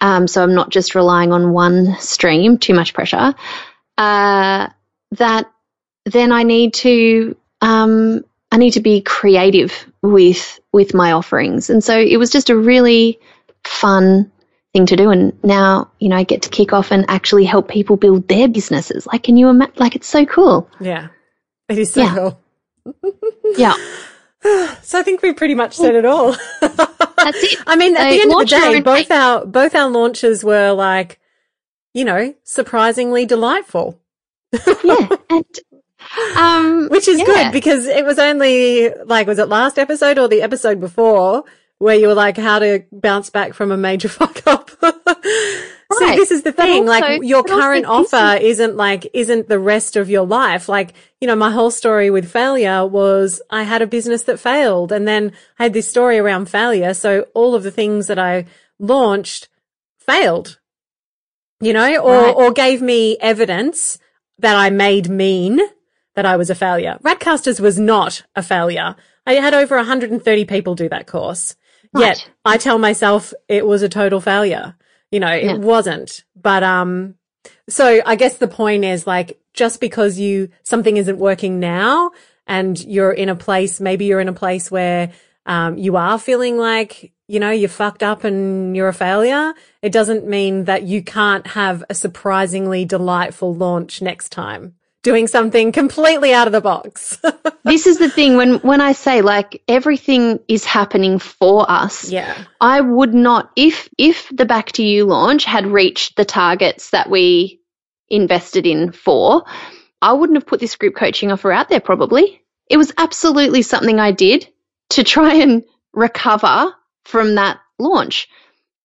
Um, 0.00 0.28
so 0.28 0.42
I'm 0.42 0.54
not 0.54 0.70
just 0.70 0.94
relying 0.94 1.32
on 1.32 1.52
one 1.52 1.96
stream, 1.98 2.58
too 2.58 2.74
much 2.74 2.94
pressure. 2.94 3.34
Uh, 3.98 4.68
that 5.12 5.50
then 6.04 6.32
I 6.32 6.42
need 6.44 6.74
to 6.74 7.36
um, 7.60 8.24
I 8.52 8.58
need 8.58 8.72
to 8.72 8.80
be 8.80 9.00
creative 9.00 9.90
with 10.02 10.60
with 10.72 10.94
my 10.94 11.12
offerings, 11.12 11.70
and 11.70 11.82
so 11.82 11.98
it 11.98 12.16
was 12.16 12.30
just 12.30 12.50
a 12.50 12.56
really 12.56 13.18
fun 13.64 14.30
thing 14.76 14.86
to 14.86 14.96
do. 14.96 15.10
And 15.10 15.32
now 15.42 15.90
you 15.98 16.08
know 16.10 16.16
I 16.16 16.24
get 16.24 16.42
to 16.42 16.48
kick 16.50 16.72
off 16.72 16.92
and 16.92 17.04
actually 17.08 17.44
help 17.44 17.68
people 17.68 17.96
build 17.96 18.28
their 18.28 18.48
businesses. 18.48 19.06
Like, 19.06 19.22
can 19.22 19.36
you 19.36 19.48
imagine? 19.48 19.74
Like, 19.76 19.96
it's 19.96 20.08
so 20.08 20.26
cool. 20.26 20.68
Yeah, 20.80 21.08
it 21.68 21.78
is 21.78 21.92
so 21.92 22.02
Yeah. 22.02 22.14
cool. 22.14 22.40
Yeah. 23.56 23.74
So 24.82 25.00
I 25.00 25.02
think 25.02 25.22
we 25.22 25.32
pretty 25.32 25.56
much 25.56 25.74
said 25.74 25.96
it 25.96 26.04
all. 26.04 26.30
That's 26.60 27.42
it. 27.42 27.58
I 27.66 27.74
mean, 27.74 27.96
at 27.96 28.02
So 28.02 28.16
the 28.16 28.20
end 28.22 28.32
of 28.32 28.38
the 28.38 28.44
day, 28.44 28.80
both 28.80 29.10
our 29.10 29.44
both 29.44 29.74
our 29.74 29.88
launches 29.90 30.44
were 30.44 30.70
like, 30.70 31.18
you 31.94 32.04
know, 32.04 32.32
surprisingly 32.44 33.26
delightful, 33.26 33.98
yeah, 34.84 35.08
and 35.30 35.44
um, 36.36 36.88
which 36.90 37.08
is 37.08 37.18
yeah. 37.18 37.24
good 37.24 37.52
because 37.52 37.86
it 37.86 38.04
was 38.04 38.20
only 38.20 38.90
like 39.06 39.26
was 39.26 39.40
it 39.40 39.48
last 39.48 39.78
episode 39.80 40.16
or 40.18 40.28
the 40.28 40.42
episode 40.42 40.78
before 40.78 41.42
where 41.78 41.94
you 41.96 42.08
were 42.08 42.14
like 42.14 42.36
how 42.36 42.58
to 42.58 42.84
bounce 42.92 43.30
back 43.30 43.52
from 43.54 43.70
a 43.70 43.76
major 43.76 44.08
fuck 44.18 44.46
up. 44.46 44.70
See, 45.98 46.04
Right. 46.04 46.16
this 46.16 46.30
is 46.32 46.42
the 46.42 46.52
thing. 46.52 46.88
also- 46.88 47.00
like 47.00 47.20
your 47.22 47.42
current 47.44 47.86
offer 47.86 48.38
isn't 48.40 48.76
like 48.76 49.08
isn't 49.14 49.48
the 49.48 49.58
rest 49.58 49.96
of 49.96 50.10
your 50.10 50.26
life. 50.26 50.68
Like 50.68 50.94
you 51.20 51.26
know, 51.28 51.36
my 51.36 51.50
whole 51.50 51.70
story 51.70 52.10
with 52.10 52.30
failure 52.30 52.84
was 52.86 53.40
I 53.50 53.62
had 53.62 53.82
a 53.82 53.86
business 53.86 54.24
that 54.24 54.40
failed, 54.40 54.90
and 54.92 55.06
then 55.06 55.32
I 55.58 55.64
had 55.64 55.72
this 55.72 55.88
story 55.88 56.18
around 56.18 56.48
failure. 56.50 56.92
So 56.92 57.26
all 57.34 57.54
of 57.54 57.62
the 57.62 57.70
things 57.70 58.08
that 58.08 58.18
I 58.18 58.46
launched 58.78 59.48
failed. 59.98 60.58
You 61.60 61.72
know, 61.72 61.96
or 61.98 62.12
Right. 62.22 62.34
or 62.36 62.52
gave 62.52 62.82
me 62.82 63.16
evidence 63.20 63.98
that 64.38 64.56
I 64.56 64.68
made 64.70 65.08
mean 65.08 65.60
that 66.14 66.26
I 66.26 66.36
was 66.36 66.50
a 66.50 66.54
failure. 66.54 66.98
Radcasters 67.02 67.60
was 67.60 67.78
not 67.78 68.22
a 68.34 68.42
failure. 68.42 68.96
I 69.26 69.34
had 69.34 69.54
over 69.54 69.76
130 69.76 70.44
people 70.44 70.74
do 70.74 70.88
that 70.90 71.06
course. 71.06 71.56
Yet 72.00 72.28
I 72.44 72.56
tell 72.58 72.78
myself 72.78 73.32
it 73.48 73.66
was 73.66 73.82
a 73.82 73.88
total 73.88 74.20
failure. 74.20 74.74
You 75.10 75.20
know, 75.20 75.32
Yeah. 75.32 75.54
it 75.54 75.60
wasn't. 75.60 76.24
But 76.40 76.62
um 76.62 77.14
so 77.68 78.00
I 78.04 78.16
guess 78.16 78.38
the 78.38 78.48
point 78.48 78.84
is 78.84 79.06
like 79.06 79.38
just 79.52 79.80
because 79.80 80.18
you 80.18 80.48
something 80.62 80.96
isn't 80.96 81.18
working 81.18 81.60
now 81.60 82.10
and 82.46 82.78
you're 82.84 83.12
in 83.12 83.28
a 83.28 83.36
place 83.36 83.80
maybe 83.80 84.04
you're 84.04 84.20
in 84.20 84.28
a 84.28 84.32
place 84.32 84.70
where 84.70 85.10
um 85.46 85.78
you 85.78 85.96
are 85.96 86.18
feeling 86.18 86.58
like 86.58 87.12
you 87.28 87.40
know 87.40 87.50
you're 87.50 87.68
fucked 87.68 88.02
up 88.02 88.24
and 88.24 88.76
you're 88.76 88.88
a 88.88 88.92
failure 88.94 89.54
it 89.82 89.92
doesn't 89.92 90.26
mean 90.26 90.64
that 90.64 90.82
you 90.84 91.02
can't 91.02 91.46
have 91.48 91.82
a 91.88 91.94
surprisingly 91.94 92.84
delightful 92.84 93.54
launch 93.54 94.02
next 94.02 94.30
time 94.30 94.74
doing 95.06 95.26
something 95.28 95.70
completely 95.70 96.34
out 96.34 96.48
of 96.48 96.52
the 96.52 96.60
box 96.60 97.18
this 97.64 97.86
is 97.86 97.98
the 97.98 98.10
thing 98.10 98.36
when 98.36 98.56
when 98.56 98.80
I 98.80 98.92
say 98.92 99.22
like 99.22 99.62
everything 99.68 100.40
is 100.48 100.64
happening 100.64 101.18
for 101.18 101.70
us. 101.70 102.10
yeah 102.10 102.36
I 102.60 102.80
would 102.80 103.14
not 103.14 103.52
if 103.54 103.88
if 103.96 104.28
the 104.34 104.44
back 104.44 104.72
to 104.72 104.82
you 104.82 105.04
launch 105.04 105.44
had 105.44 105.66
reached 105.66 106.16
the 106.16 106.24
targets 106.24 106.90
that 106.90 107.08
we 107.08 107.60
invested 108.08 108.66
in 108.66 108.92
for, 108.92 109.44
I 110.00 110.12
wouldn't 110.12 110.36
have 110.36 110.46
put 110.46 110.60
this 110.60 110.76
group 110.76 110.94
coaching 110.94 111.32
offer 111.32 111.52
out 111.52 111.68
there 111.68 111.80
probably. 111.80 112.42
It 112.68 112.76
was 112.76 112.92
absolutely 112.98 113.62
something 113.62 113.98
I 114.00 114.12
did 114.12 114.48
to 114.90 115.04
try 115.04 115.34
and 115.34 115.64
recover 115.92 116.74
from 117.04 117.36
that 117.36 117.60
launch. 117.78 118.28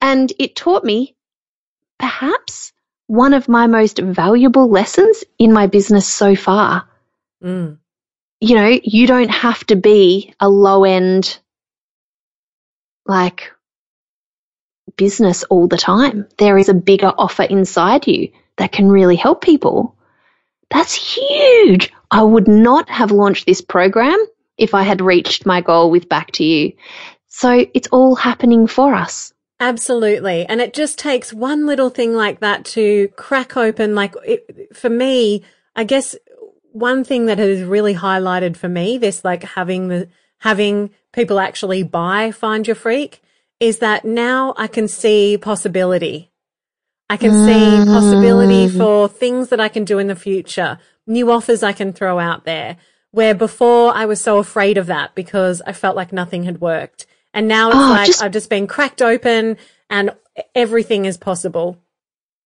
And 0.02 0.32
it 0.40 0.56
taught 0.56 0.84
me 0.84 1.16
perhaps 2.00 2.74
one 3.12 3.34
of 3.34 3.50
my 3.50 3.68
most 3.68 4.00
valuable 4.00 4.70
lessons 4.70 5.26
in 5.38 5.52
my 5.52 5.68
business 5.68 6.08
so 6.08 6.34
far. 6.34 6.88
mm. 7.44 7.78
You 8.40 8.56
know, 8.56 8.80
you 8.84 9.06
don't 9.06 9.30
have 9.30 9.66
to 9.66 9.76
be 9.76 10.34
a 10.40 10.48
low 10.48 10.86
end 10.86 11.38
like 13.06 13.52
business 14.96 15.44
all 15.44 15.68
the 15.68 15.78
time. 15.78 16.26
There 16.38 16.58
is 16.58 16.70
a 16.70 16.74
bigger 16.74 17.12
offer 17.18 17.44
inside 17.44 18.08
you 18.08 18.32
that 18.56 18.72
can 18.72 18.88
really 18.88 19.18
help 19.18 19.42
people. 19.42 19.98
That's 20.70 20.96
huge. 20.96 21.92
I 22.12 22.24
would 22.24 22.48
not 22.48 22.90
have 22.90 23.12
launched 23.12 23.46
this 23.46 23.60
program 23.60 24.18
if 24.58 24.74
I 24.74 24.84
had 24.84 25.02
reached 25.02 25.46
my 25.46 25.60
goal 25.60 25.92
with 25.92 26.08
Back 26.08 26.32
to 26.32 26.46
You. 26.46 26.72
So 27.28 27.66
it's 27.74 27.90
all 27.92 28.16
happening 28.16 28.68
for 28.68 28.94
us. 28.94 29.31
Absolutely. 29.62 30.46
And 30.48 30.60
it 30.60 30.74
just 30.74 30.98
takes 30.98 31.32
one 31.32 31.68
little 31.68 31.92
thing 31.92 32.16
like 32.16 32.40
that 32.40 32.66
to 32.66 33.08
crack 33.10 33.56
open. 33.56 33.94
Like 33.94 34.16
it, 34.26 34.76
for 34.76 34.90
me, 34.90 35.44
I 35.76 35.84
guess 35.84 36.16
one 36.72 37.04
thing 37.04 37.28
that 37.28 37.38
has 37.38 37.62
really 37.62 37.94
highlighted 37.94 38.58
for 38.58 38.68
me 38.68 38.98
this, 38.98 39.24
like 39.24 39.44
having 39.44 39.88
the, 39.88 40.10
having 40.40 40.90
people 41.14 41.40
actually 41.40 41.84
buy 41.84 42.32
Find 42.32 42.66
Your 42.66 42.76
Freak 42.76 43.22
is 43.60 43.80
that 43.80 44.04
now 44.04 44.56
I 44.58 44.66
can 44.66 44.88
see 44.88 45.38
possibility. 45.38 46.32
I 47.08 47.18
can 47.18 47.32
see 47.46 47.86
possibility 47.86 48.68
Mm. 48.68 48.78
for 48.78 49.08
things 49.08 49.50
that 49.50 49.60
I 49.60 49.68
can 49.68 49.84
do 49.84 50.00
in 50.00 50.08
the 50.08 50.16
future, 50.16 50.80
new 51.06 51.30
offers 51.30 51.62
I 51.62 51.74
can 51.74 51.94
throw 51.94 52.18
out 52.18 52.46
there. 52.46 52.78
Where 53.12 53.36
before 53.36 53.94
I 53.94 54.06
was 54.06 54.22
so 54.22 54.40
afraid 54.40 54.78
of 54.78 54.88
that 54.88 55.14
because 55.14 55.62
I 55.68 55.74
felt 55.74 55.98
like 55.98 56.14
nothing 56.14 56.44
had 56.46 56.62
worked. 56.62 57.06
And 57.34 57.48
now 57.48 57.70
it's 57.70 57.78
Oh, 57.78 57.90
like 57.90 58.08
just- 58.08 58.24
I've 58.24 58.32
just 58.32 58.50
been 58.50 58.68
cracked 58.68 59.02
open 59.02 59.58
and 59.90 60.12
everything 60.56 61.06
is 61.06 61.18
possible. 61.18 61.78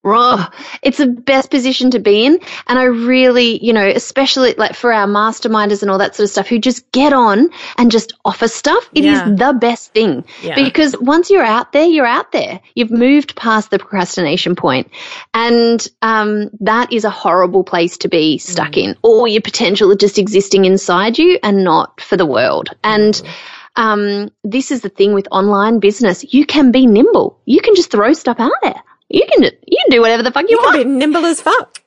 Oh, 0.07 0.47
it's 0.83 0.99
the 0.99 1.07
best 1.07 1.49
position 1.49 1.89
to 1.91 1.99
be 1.99 2.25
in. 2.27 2.39
And 2.67 2.77
I 2.77 2.83
really, 2.83 3.63
you 3.65 3.73
know, 3.73 3.87
especially 3.87 4.53
like 4.53 4.75
for 4.75 4.93
our 4.93 5.07
masterminders 5.07 5.81
and 5.81 5.89
all 5.89 5.97
that 5.97 6.15
sort 6.15 6.25
of 6.25 6.29
stuff 6.29 6.47
who 6.47 6.59
just 6.59 6.91
get 6.91 7.11
on 7.11 7.49
and 7.79 7.89
just 7.89 8.13
offer 8.23 8.47
stuff. 8.47 8.87
It 8.93 9.03
is 9.03 9.17
Yeah. 9.17 9.29
the 9.29 9.53
best 9.53 9.93
thing 9.93 10.23
Yeah. 10.43 10.53
because 10.53 10.95
once 10.99 11.31
you're 11.31 11.43
out 11.43 11.71
there, 11.71 11.85
you're 11.85 12.05
out 12.05 12.31
there. 12.33 12.59
You've 12.75 12.91
moved 12.91 13.35
past 13.35 13.71
the 13.71 13.79
procrastination 13.79 14.55
point. 14.55 14.91
And 15.33 15.85
um, 16.03 16.51
that 16.59 16.93
is 16.93 17.03
a 17.03 17.09
horrible 17.09 17.63
place 17.63 17.97
to 17.99 18.07
be 18.07 18.37
stuck 18.37 18.73
mm. 18.73 18.83
in. 18.83 18.97
All 19.01 19.27
your 19.27 19.41
potential 19.41 19.89
is 19.89 19.97
just 19.97 20.19
existing 20.19 20.65
inside 20.65 21.17
you 21.17 21.39
and 21.41 21.63
not 21.63 21.99
for 21.99 22.15
the 22.15 22.27
world. 22.27 22.69
And 22.83 23.15
mm. 23.15 23.27
Um, 23.75 24.29
this 24.43 24.71
is 24.71 24.81
the 24.81 24.89
thing 24.89 25.13
with 25.13 25.27
online 25.31 25.79
business. 25.79 26.33
You 26.33 26.45
can 26.45 26.71
be 26.71 26.87
nimble. 26.87 27.41
You 27.45 27.61
can 27.61 27.75
just 27.75 27.91
throw 27.91 28.13
stuff 28.13 28.39
out 28.39 28.51
there. 28.61 28.81
You 29.09 29.23
can 29.31 29.43
you 29.43 29.77
can 29.83 29.91
do 29.91 30.01
whatever 30.01 30.23
the 30.23 30.31
fuck 30.31 30.43
you, 30.43 30.51
You 30.51 30.57
can 30.57 30.65
want. 30.65 30.83
be 30.83 30.89
nimble 30.89 31.25
as 31.25 31.41
fuck. 31.41 31.79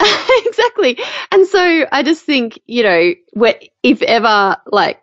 exactly. 0.46 0.98
And 1.30 1.46
so 1.46 1.86
I 1.92 2.02
just 2.02 2.24
think, 2.24 2.58
you 2.66 2.82
know, 2.82 3.12
if 3.82 4.02
ever 4.02 4.56
like, 4.66 5.02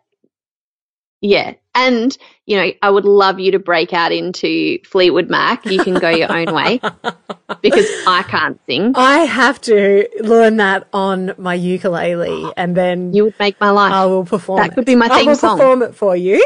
yeah. 1.27 1.53
And, 1.75 2.17
you 2.47 2.57
know, 2.57 2.71
I 2.81 2.89
would 2.89 3.05
love 3.05 3.39
you 3.39 3.51
to 3.51 3.59
break 3.59 3.93
out 3.93 4.11
into 4.11 4.79
Fleetwood 4.85 5.29
Mac. 5.29 5.65
You 5.65 5.83
can 5.83 5.93
go 5.95 6.09
your 6.09 6.31
own 6.31 6.51
way 6.53 6.79
because 7.61 7.85
I 8.07 8.23
can't 8.27 8.59
sing. 8.67 8.93
I 8.95 9.19
have 9.19 9.61
to 9.61 10.07
learn 10.21 10.57
that 10.57 10.87
on 10.91 11.33
my 11.37 11.53
ukulele 11.53 12.51
and 12.57 12.75
then 12.75 13.13
You 13.13 13.25
would 13.25 13.35
make 13.39 13.59
my 13.61 13.69
life. 13.69 13.93
I 13.93 14.05
will 14.07 14.25
perform 14.25 14.61
That 14.61 14.71
it. 14.71 14.75
could 14.75 14.85
be 14.85 14.95
my 14.95 15.07
I 15.11 15.23
will 15.23 15.35
song. 15.35 15.57
perform 15.59 15.81
it 15.83 15.93
for 15.95 16.15
you 16.15 16.43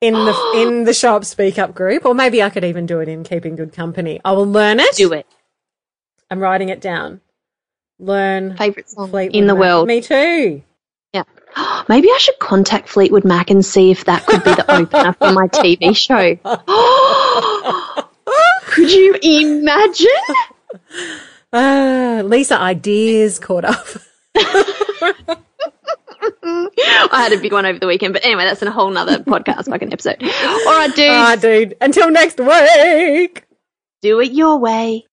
in 0.00 0.14
the 0.14 0.52
in 0.56 0.84
the 0.84 0.94
shop 0.94 1.24
speak 1.26 1.58
up 1.58 1.74
group 1.74 2.06
or 2.06 2.14
maybe 2.14 2.42
I 2.42 2.48
could 2.48 2.64
even 2.64 2.86
do 2.86 3.00
it 3.00 3.08
in 3.08 3.24
keeping 3.24 3.56
good 3.56 3.72
company. 3.74 4.20
I 4.24 4.32
will 4.32 4.46
learn 4.46 4.80
it. 4.80 4.94
do 4.96 5.12
it. 5.12 5.26
I'm 6.30 6.38
writing 6.40 6.70
it 6.70 6.80
down. 6.80 7.20
Learn 7.98 8.56
Favorite 8.56 8.88
song 8.88 9.08
Fleetwood 9.10 9.36
in 9.36 9.46
the 9.46 9.54
Mac. 9.54 9.60
world. 9.60 9.86
Me 9.88 10.00
too. 10.00 10.62
Yeah. 11.12 11.24
Maybe 11.88 12.08
I 12.08 12.18
should 12.18 12.38
contact 12.38 12.88
Fleetwood 12.88 13.24
Mac 13.24 13.50
and 13.50 13.64
see 13.64 13.90
if 13.90 14.04
that 14.06 14.24
could 14.26 14.42
be 14.44 14.54
the 14.54 14.70
opener 14.72 15.12
for 15.14 15.32
my 15.32 15.48
TV 15.48 15.94
show. 15.96 16.36
could 18.66 18.92
you 18.92 19.16
imagine? 19.22 20.06
Ah, 21.54 22.22
Lisa 22.24 22.58
ideas 22.58 23.38
caught 23.38 23.66
up. 23.66 23.86
I 24.34 25.36
had 27.12 27.34
a 27.34 27.38
big 27.38 27.52
one 27.52 27.66
over 27.66 27.78
the 27.78 27.86
weekend, 27.86 28.14
but 28.14 28.24
anyway, 28.24 28.44
that's 28.44 28.62
in 28.62 28.68
a 28.68 28.72
whole 28.72 28.88
nother 28.90 29.18
podcast 29.18 29.66
fucking 29.68 29.92
episode. 29.92 30.16
All 30.22 30.28
right, 30.64 30.90
dude, 30.94 31.10
Ah, 31.10 31.36
dude. 31.38 31.76
Until 31.82 32.10
next 32.10 32.38
week. 32.40 33.44
do 34.00 34.18
it 34.20 34.32
your 34.32 34.56
way. 34.56 35.04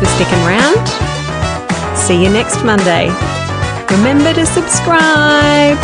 For 0.00 0.06
sticking 0.06 0.38
around. 0.46 0.88
See 1.94 2.22
you 2.22 2.30
next 2.30 2.64
Monday. 2.64 3.08
Remember 3.90 4.32
to 4.32 4.46
subscribe 4.46 5.76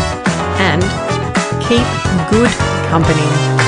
and 0.58 0.80
keep 1.60 1.84
good 2.30 2.50
company. 2.88 3.65